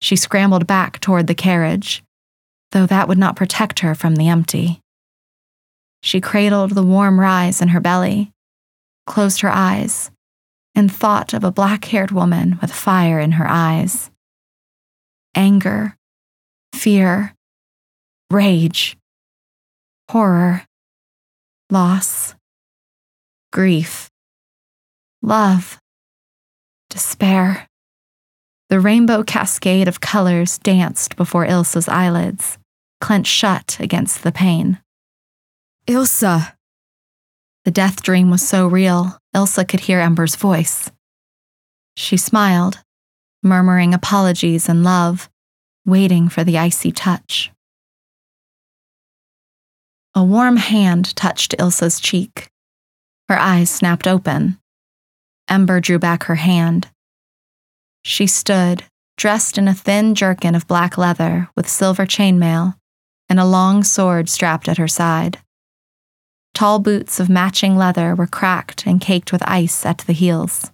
[0.00, 2.02] She scrambled back toward the carriage,
[2.72, 4.80] though that would not protect her from the empty.
[6.02, 8.30] She cradled the warm rise in her belly,
[9.06, 10.10] closed her eyes,
[10.74, 14.09] and thought of a black haired woman with fire in her eyes.
[15.34, 15.96] Anger,
[16.74, 17.34] fear,
[18.30, 18.96] rage,
[20.08, 20.64] horror,
[21.70, 22.34] loss,
[23.52, 24.10] grief,
[25.22, 25.78] love,
[26.88, 27.68] despair.
[28.68, 32.58] The rainbow cascade of colors danced before Ilsa's eyelids,
[33.00, 34.78] clenched shut against the pain.
[35.86, 36.54] Ilsa!
[37.64, 40.90] The death dream was so real, Ilsa could hear Ember's voice.
[41.96, 42.78] She smiled,
[43.42, 45.30] murmuring apologies and love,
[45.86, 47.50] waiting for the icy touch.
[50.14, 52.48] A warm hand touched Ilsa's cheek.
[53.28, 54.58] Her eyes snapped open.
[55.48, 56.88] Ember drew back her hand.
[58.02, 58.84] She stood,
[59.16, 62.74] dressed in a thin jerkin of black leather with silver chainmail
[63.28, 65.38] and a long sword strapped at her side.
[66.52, 70.72] Tall boots of matching leather were cracked and caked with ice at the heels.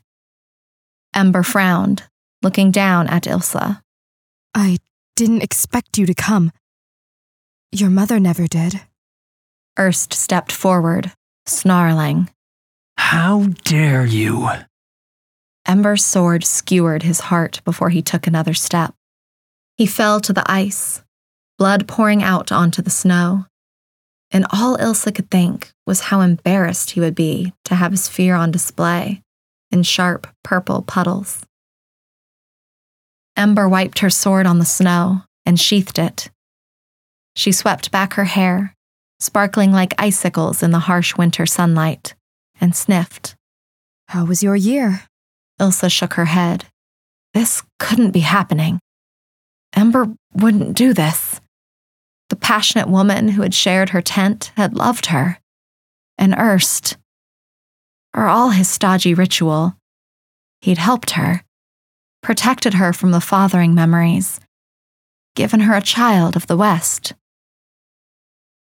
[1.15, 2.05] Ember frowned,
[2.43, 3.83] looking down at Ilsa.
[4.55, 4.79] I
[5.17, 6.53] didn't expect you to come.
[7.73, 8.81] Your mother never did.
[9.79, 11.13] Urst stepped forward,
[11.47, 12.31] snarling.
[12.97, 14.49] How dare you?
[15.67, 18.95] Ember's sword skewered his heart before he took another step.
[19.77, 21.03] He fell to the ice,
[21.59, 23.47] blood pouring out onto the snow.
[24.31, 28.35] And all Ilsa could think was how embarrassed he would be to have his fear
[28.35, 29.23] on display
[29.71, 31.45] in sharp purple puddles.
[33.37, 36.31] Ember wiped her sword on the snow and sheathed it.
[37.35, 38.75] She swept back her hair,
[39.21, 42.15] sparkling like icicles in the harsh winter sunlight,
[42.61, 43.37] and sniffed.
[44.09, 45.03] How was your year?
[45.61, 46.65] Ilsa shook her head.
[47.35, 48.81] This couldn't be happening.
[49.75, 51.41] Ember wouldn't do this.
[52.31, 55.39] The passionate woman who had shared her tent had loved her.
[56.19, 56.97] And Urst,
[58.15, 59.77] for all his stodgy ritual,
[60.63, 61.43] he'd helped her,
[62.27, 64.41] protected her from the fathering memories,
[65.37, 67.13] given her a child of the West.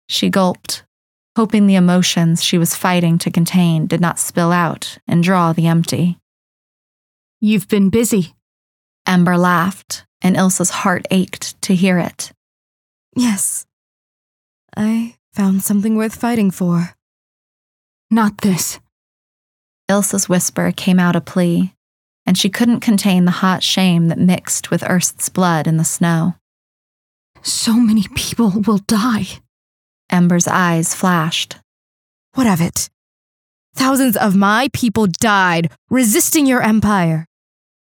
[0.09, 0.83] She gulped,
[1.37, 5.69] hoping the emotions she was fighting to contain did not spill out and draw the
[5.69, 6.19] empty.
[7.41, 8.35] You've been busy.
[9.07, 12.33] Ember laughed, and Ilsa's heart ached to hear it.
[13.15, 13.65] Yes.
[14.77, 16.97] I found something worth fighting for.
[18.11, 18.81] Not this.
[19.89, 21.75] Ilsa's whisper came out a plea,
[22.27, 26.35] and she couldn't contain the hot shame that mixed with Urst's blood in the snow.
[27.43, 29.27] So many people will die.
[30.11, 31.57] Ember's eyes flashed.
[32.35, 32.89] What of it?
[33.75, 37.27] Thousands of my people died resisting your empire.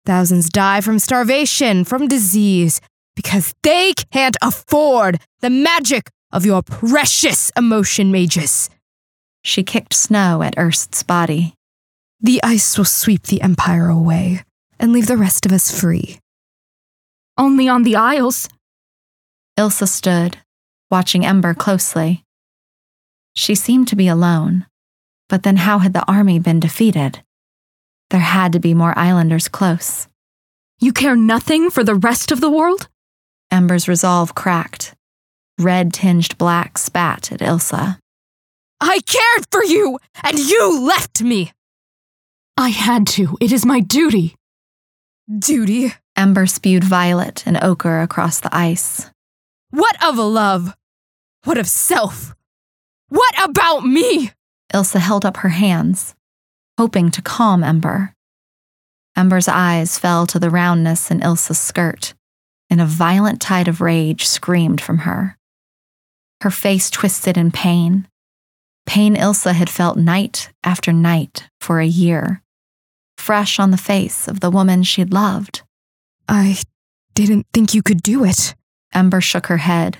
[0.06, 2.80] Thousands die from starvation, from disease,
[3.14, 8.68] because they can't afford the magic of your precious emotion mages.
[9.44, 11.54] She kicked snow at Urst's body.
[12.24, 14.44] The ice will sweep the Empire away
[14.80, 16.20] and leave the rest of us free.
[17.36, 18.48] Only on the Isles.
[19.58, 20.38] Ilsa stood,
[20.90, 22.24] watching Ember closely.
[23.34, 24.64] She seemed to be alone,
[25.28, 27.22] but then how had the army been defeated?
[28.08, 30.08] There had to be more islanders close.
[30.80, 32.88] You care nothing for the rest of the world?
[33.50, 34.94] Ember's resolve cracked.
[35.58, 37.98] Red tinged black spat at Ilsa.
[38.80, 41.52] I cared for you, and you left me!
[42.56, 43.36] I had to.
[43.40, 44.36] It is my duty.
[45.38, 45.92] Duty?
[46.16, 49.10] Ember spewed violet and ochre across the ice.
[49.70, 50.74] What of love?
[51.44, 52.34] What of self?
[53.08, 54.30] What about me?
[54.72, 56.14] Ilsa held up her hands,
[56.78, 58.14] hoping to calm Ember.
[59.16, 62.14] Ember's eyes fell to the roundness in Ilsa's skirt,
[62.70, 65.36] and a violent tide of rage screamed from her.
[66.40, 68.08] Her face twisted in pain,
[68.86, 72.42] pain Ilsa had felt night after night for a year,
[73.24, 75.62] fresh on the face of the woman she'd loved.
[76.28, 76.58] I
[77.14, 78.54] didn't think you could do it.
[78.92, 79.96] Ember shook her head.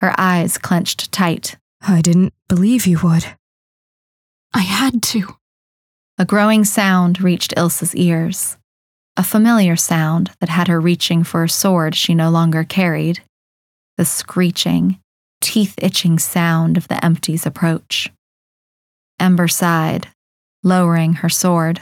[0.00, 1.56] Her eyes clenched tight.
[1.80, 3.24] I didn't believe you would.
[4.54, 5.36] I had to.
[6.16, 8.56] A growing sound reached Ilsa's ears.
[9.16, 13.20] A familiar sound that had her reaching for a sword she no longer carried.
[13.96, 15.00] The screeching,
[15.40, 18.12] teeth itching sound of the empty's approach.
[19.18, 20.06] Ember sighed,
[20.62, 21.80] lowering her sword.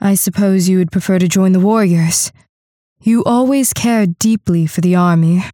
[0.00, 2.32] I suppose you would prefer to join the warriors.
[3.00, 5.44] You always cared deeply for the army.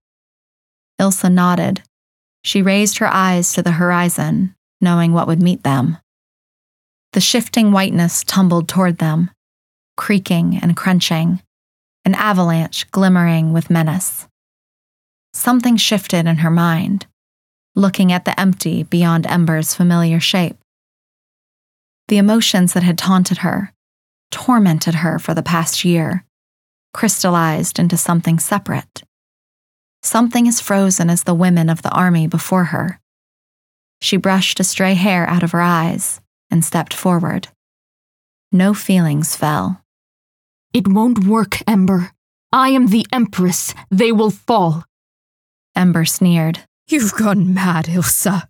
[1.01, 1.83] Ilsa nodded.
[2.43, 5.99] She raised her eyes to the horizon, knowing what would meet them.
[7.13, 9.31] The shifting whiteness tumbled toward them,
[9.97, 11.43] creaking and crunching,
[12.05, 14.27] an avalanche glimmering with menace.
[15.33, 17.07] Something shifted in her mind,
[17.75, 20.57] looking at the empty beyond Ember's familiar shape.
[22.09, 23.73] The emotions that had taunted her,
[24.31, 26.25] tormented her for the past year,
[26.93, 29.03] crystallized into something separate.
[30.03, 33.01] Something as frozen as the women of the army before her.
[34.01, 36.21] She brushed a stray hair out of her eyes
[36.51, 37.49] and stepped forward.
[38.51, 39.83] No feelings fell.
[40.73, 42.13] It won't work, Ember.
[42.53, 43.75] I am the Empress.
[43.91, 44.85] They will fall.
[45.77, 46.61] Ember sneered.
[46.89, 48.49] You've gone mad, Ilsa.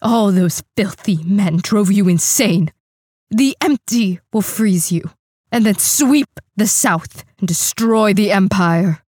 [0.00, 2.70] All those filthy men drove you insane.
[3.30, 5.10] The empty will freeze you,
[5.50, 9.02] and then sweep the south and destroy the empire.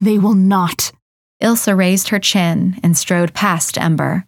[0.00, 0.92] They will not.
[1.42, 4.26] Ilsa raised her chin and strode past Ember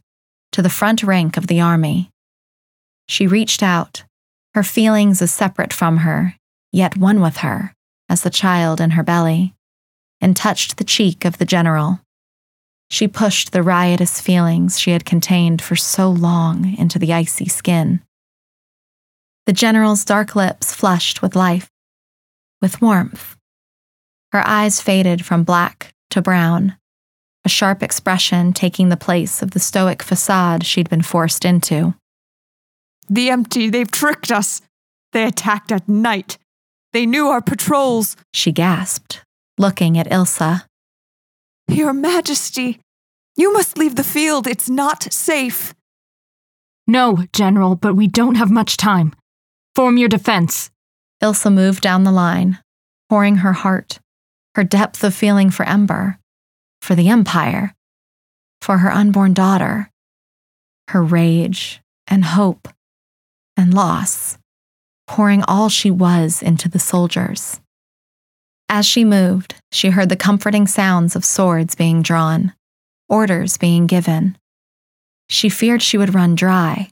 [0.53, 2.11] to the front rank of the army.
[3.07, 4.05] She reached out,
[4.55, 6.37] her feelings as separate from her,
[6.73, 7.75] yet one with her,
[8.09, 9.55] as the child in her belly,
[10.21, 12.01] and touched the cheek of the general.
[12.89, 18.01] She pushed the riotous feelings she had contained for so long into the icy skin.
[19.51, 21.69] The general's dark lips flushed with life,
[22.63, 23.37] with warmth.
[24.31, 26.77] Her eyes faded from black to brown,
[27.45, 31.97] a sharp expression taking the place of the stoic facade she'd been forced into.
[33.09, 34.63] The empty, they've tricked us.
[35.11, 36.39] They attacked at night.
[36.93, 38.17] They knew our patrols.
[38.33, 39.25] She gasped,
[39.59, 40.63] looking at Ilsa.
[41.67, 42.79] Your Majesty,
[43.37, 44.47] you must leave the field.
[44.47, 45.75] It's not safe.
[46.87, 49.13] No, General, but we don't have much time.
[49.81, 50.71] Form your defense.
[51.23, 52.59] Ilsa moved down the line,
[53.09, 53.99] pouring her heart,
[54.55, 56.19] her depth of feeling for Ember,
[56.83, 57.75] for the Empire,
[58.61, 59.91] for her unborn daughter,
[60.89, 62.69] her rage and hope
[63.57, 64.37] and loss,
[65.07, 67.59] pouring all she was into the soldiers.
[68.69, 72.53] As she moved, she heard the comforting sounds of swords being drawn,
[73.09, 74.37] orders being given.
[75.31, 76.91] She feared she would run dry,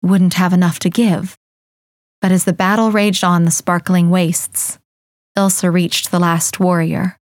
[0.00, 1.36] wouldn't have enough to give.
[2.24, 4.78] But as the battle raged on the sparkling wastes,
[5.36, 7.18] Ilsa reached the last warrior.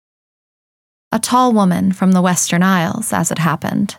[1.11, 3.97] A tall woman from the Western Isles, as it happened.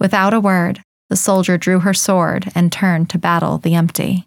[0.00, 4.26] Without a word, the soldier drew her sword and turned to battle the empty.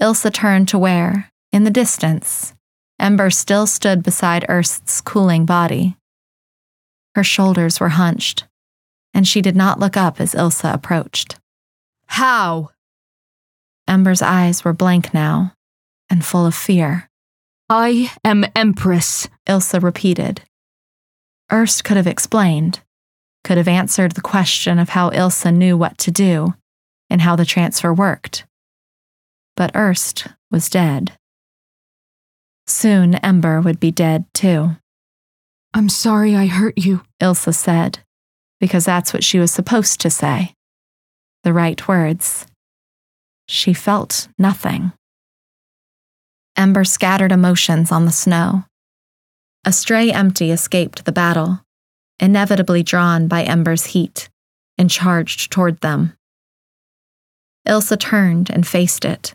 [0.00, 2.54] Ilsa turned to where, in the distance,
[2.98, 5.98] Ember still stood beside Urst's cooling body.
[7.14, 8.46] Her shoulders were hunched,
[9.12, 11.38] and she did not look up as Ilsa approached.
[12.06, 12.70] How?
[13.88, 15.54] Ember's eyes were blank now,
[16.10, 17.08] and full of fear.
[17.70, 20.42] I am Empress, Ilsa repeated.
[21.50, 22.80] Urst could have explained,
[23.44, 26.54] could have answered the question of how Ilsa knew what to do
[27.08, 28.44] and how the transfer worked.
[29.56, 31.12] But Urst was dead.
[32.66, 34.76] Soon Ember would be dead too.
[35.72, 38.00] I'm sorry I hurt you, Ilsa said,
[38.60, 40.54] because that's what she was supposed to say.
[41.44, 42.46] The right words.
[43.48, 44.92] She felt nothing.
[46.56, 48.64] Ember scattered emotions on the snow.
[49.64, 51.64] A stray empty escaped the battle,
[52.20, 54.28] inevitably drawn by Ember's heat,
[54.76, 56.12] and charged toward them.
[57.66, 59.32] Ilsa turned and faced it,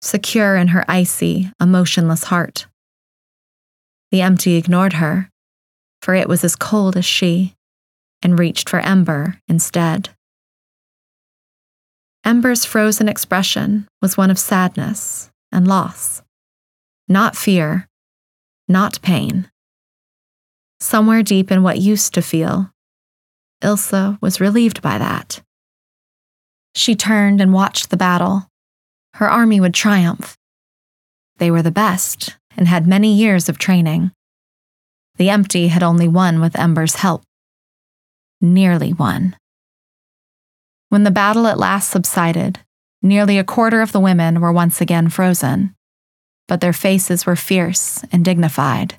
[0.00, 2.66] secure in her icy, emotionless heart.
[4.10, 5.30] The empty ignored her,
[6.00, 7.54] for it was as cold as she,
[8.22, 10.10] and reached for Ember instead.
[12.24, 16.22] Ember's frozen expression was one of sadness and loss,
[17.08, 17.88] not fear,
[18.68, 19.50] not pain.
[20.78, 22.70] Somewhere deep in what used to feel,
[23.60, 25.42] Ilsa was relieved by that.
[26.74, 28.48] She turned and watched the battle.
[29.14, 30.36] Her army would triumph.
[31.38, 34.12] They were the best and had many years of training.
[35.16, 37.22] The empty had only won with Ember's help.
[38.40, 39.36] Nearly won.
[40.92, 42.58] When the battle at last subsided,
[43.00, 45.74] nearly a quarter of the women were once again frozen,
[46.46, 48.98] but their faces were fierce and dignified.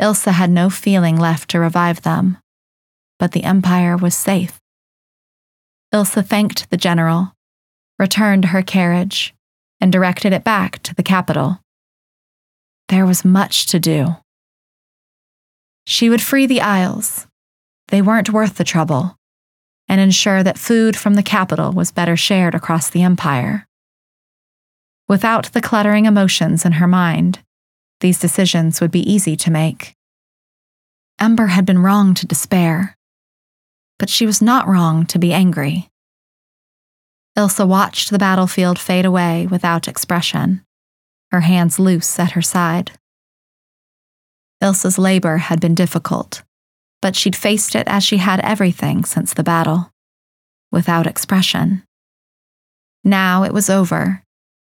[0.00, 2.38] Ilsa had no feeling left to revive them,
[3.18, 4.60] but the Empire was safe.
[5.92, 7.32] Ilsa thanked the general,
[7.98, 9.34] returned to her carriage,
[9.80, 11.58] and directed it back to the capital.
[12.90, 14.18] There was much to do.
[15.84, 17.26] She would free the Isles,
[17.88, 19.16] they weren't worth the trouble,
[19.90, 23.66] and ensure that food from the capital was better shared across the empire.
[25.08, 27.40] Without the cluttering emotions in her mind,
[27.98, 29.96] these decisions would be easy to make.
[31.20, 32.96] Ember had been wrong to despair,
[33.98, 35.88] but she was not wrong to be angry.
[37.36, 40.64] Ilsa watched the battlefield fade away without expression,
[41.32, 42.92] her hands loose at her side.
[44.62, 46.44] Ilsa's labor had been difficult,
[47.02, 49.90] but she'd faced it as she had everything since the battle,
[50.70, 51.82] without expression.
[53.02, 54.22] Now it was over,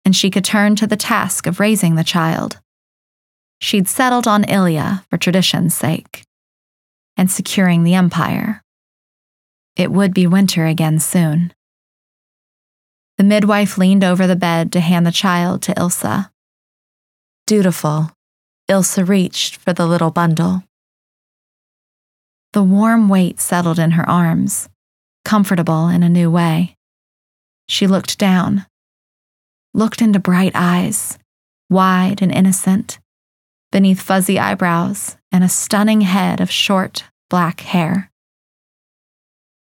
[0.05, 2.59] and she could turn to the task of raising the child.
[3.59, 6.23] She'd settled on Ilya for tradition's sake,
[7.17, 8.61] and securing the empire.
[9.75, 11.53] It would be winter again soon.
[13.17, 16.31] The midwife leaned over the bed to hand the child to Ilsa.
[17.45, 18.11] Dutiful,
[18.69, 20.63] Ilsa reached for the little bundle.
[22.53, 24.67] The warm weight settled in her arms,
[25.23, 26.75] comfortable in a new way.
[27.69, 28.65] She looked down,
[29.73, 31.17] looked into bright eyes,
[31.69, 32.99] wide and innocent,
[33.71, 38.11] beneath fuzzy eyebrows and a stunning head of short, black hair.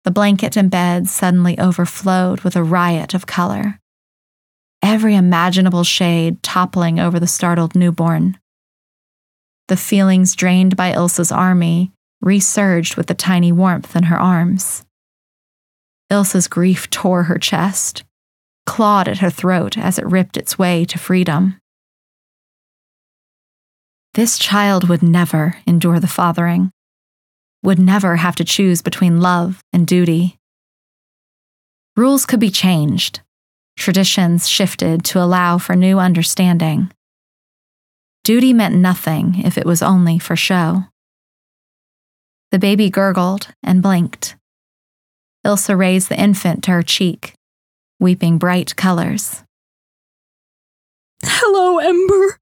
[0.03, 3.79] The blanket and bed suddenly overflowed with a riot of color.
[4.83, 8.37] Every imaginable shade toppling over the startled newborn.
[9.67, 11.91] The feelings drained by Ilsa's army
[12.21, 14.85] resurged with the tiny warmth in her arms.
[16.09, 18.03] Ilsa's grief tore her chest,
[18.65, 21.59] clawed at her throat as it ripped its way to freedom.
[24.13, 26.71] This child would never endure the fathering,
[27.63, 30.37] would never have to choose between love and duty.
[31.95, 33.21] Rules could be changed,
[33.77, 36.91] traditions shifted to allow for new understanding.
[38.23, 40.85] Duty meant nothing if it was only for show.
[42.51, 44.35] The baby gurgled and blinked.
[45.45, 47.33] Ilsa raised the infant to her cheek,
[47.99, 49.43] weeping bright colors.
[51.23, 52.37] Hello, Ember.